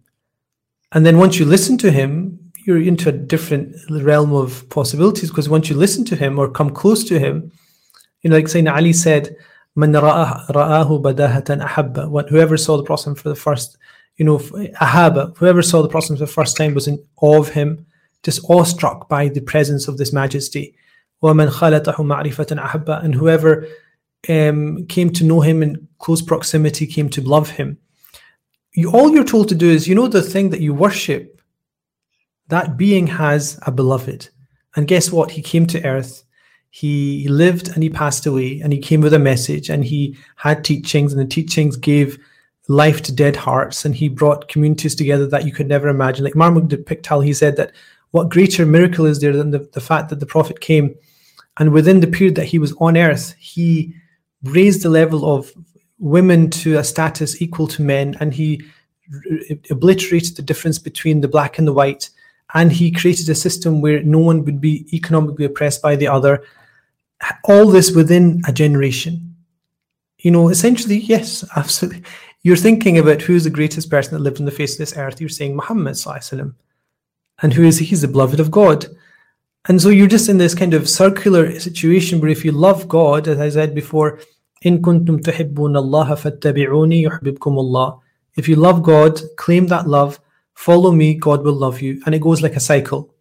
[0.92, 5.48] And then once you listen to him, you're into a different realm of possibilities because
[5.48, 7.52] once you listen to him or come close to him,
[8.22, 9.36] you know, like Sayyidina Ali said,
[9.76, 13.78] "Man ra'ahu badahatan ahabba." Whoever saw the Prophet for the first,
[14.18, 17.50] you know, Ahaba, whoever saw the Prophet for the first time was in awe of
[17.50, 17.86] him,
[18.24, 20.76] just awestruck by the presence of this majesty.
[21.22, 21.40] And
[23.16, 23.68] whoever
[24.30, 27.78] um, came to know him in close proximity came to love him.
[28.74, 31.42] You, all you're told to do is, you know, the thing that you worship,
[32.48, 34.30] that being has a beloved.
[34.76, 35.32] And guess what?
[35.32, 36.24] He came to earth.
[36.70, 40.64] He lived and he passed away and he came with a message and he had
[40.66, 42.20] teachings and the teachings gave
[42.68, 46.24] life to dead hearts, and he brought communities together that you could never imagine.
[46.24, 47.72] Like Marmaduke Pickthall, he said that
[48.12, 50.96] what greater miracle is there than the, the fact that the Prophet came
[51.58, 53.96] and within the period that he was on earth, he
[54.44, 55.52] raised the level of
[56.00, 58.62] women to a status equal to men, and he
[59.14, 62.10] r- obliterated the difference between the black and the white.
[62.54, 66.44] And he created a system where no one would be economically oppressed by the other.
[67.46, 69.36] All this within a generation.
[70.20, 72.04] You know, essentially, yes, absolutely.
[72.46, 75.20] You're thinking about who's the greatest person that lived on the face of this earth.
[75.20, 76.54] You're saying Muhammad, Wasallam.
[77.42, 77.86] and who is he?
[77.86, 78.86] He's the beloved of God.
[79.68, 83.28] And so you're just in this kind of circular situation where if you love God,
[83.28, 84.20] as I said before,
[84.62, 85.26] in kuntum
[87.58, 88.00] Allah.
[88.36, 90.20] If you love God, claim that love,
[90.54, 92.00] follow me, God will love you.
[92.06, 93.12] And it goes like a cycle.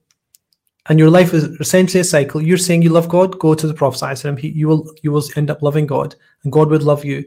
[0.91, 2.43] And your life is essentially a cycle.
[2.43, 4.23] You're saying you love God, go to the Prophet.
[4.43, 7.25] you will you will end up loving God, and God would love you.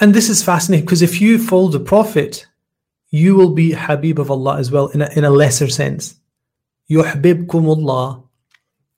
[0.00, 2.46] And this is fascinating because if you follow the Prophet,
[3.10, 6.16] you will be Habib of Allah as well in a, in a lesser sense.
[6.90, 8.24] Yuhbibkumullah.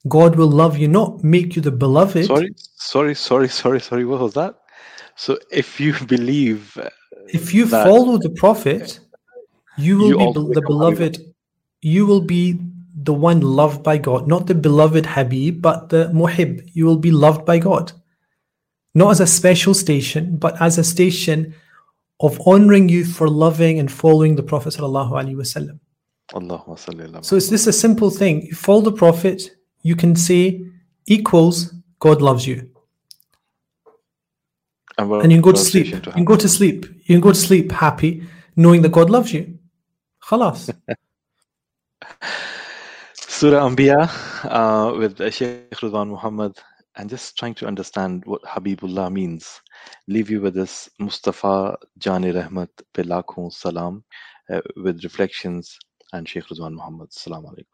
[0.09, 2.27] God will love you, not make you the beloved.
[2.27, 4.05] Sorry, sorry, sorry, sorry, sorry.
[4.05, 4.57] What was that?
[5.17, 6.89] So if you believe, uh,
[7.29, 9.01] If you that- follow the Prophet,
[9.79, 11.19] you will You be the beloved.
[11.81, 12.59] You will be
[12.95, 16.69] the one loved by God, not the beloved Habib, but the Muhib.
[16.73, 17.93] You will be loved by God.
[18.95, 21.55] Not as a special station, but as a station
[22.21, 24.75] of honoring you for loving and following the Prophet.
[24.75, 25.79] sallallahu alaihi wasallam.
[26.33, 28.43] Allahumma salli ala So it's this a simple thing.
[28.43, 29.51] You follow the Prophet,
[29.83, 30.65] you can say
[31.07, 32.69] equals God loves you.
[34.99, 35.87] And, what And you can go to sleep.
[35.87, 36.87] conversation You can go to sleep.
[37.07, 38.23] You can go to sleep happy,
[38.57, 39.59] knowing that God loves you.
[40.23, 40.71] Khalas.
[43.15, 44.09] Surah Anbiya
[44.45, 46.57] uh, with Sheikh Ridwan Muhammad
[46.97, 49.61] and just trying to understand what Habibullah means.
[50.09, 53.03] Leave you with this Mustafa Jani Rahmat pe
[53.51, 54.05] salam
[54.53, 55.79] uh, with reflections
[56.13, 57.13] and Sheikh Ridwan Muhammad.
[57.13, 57.72] Salam alaikum.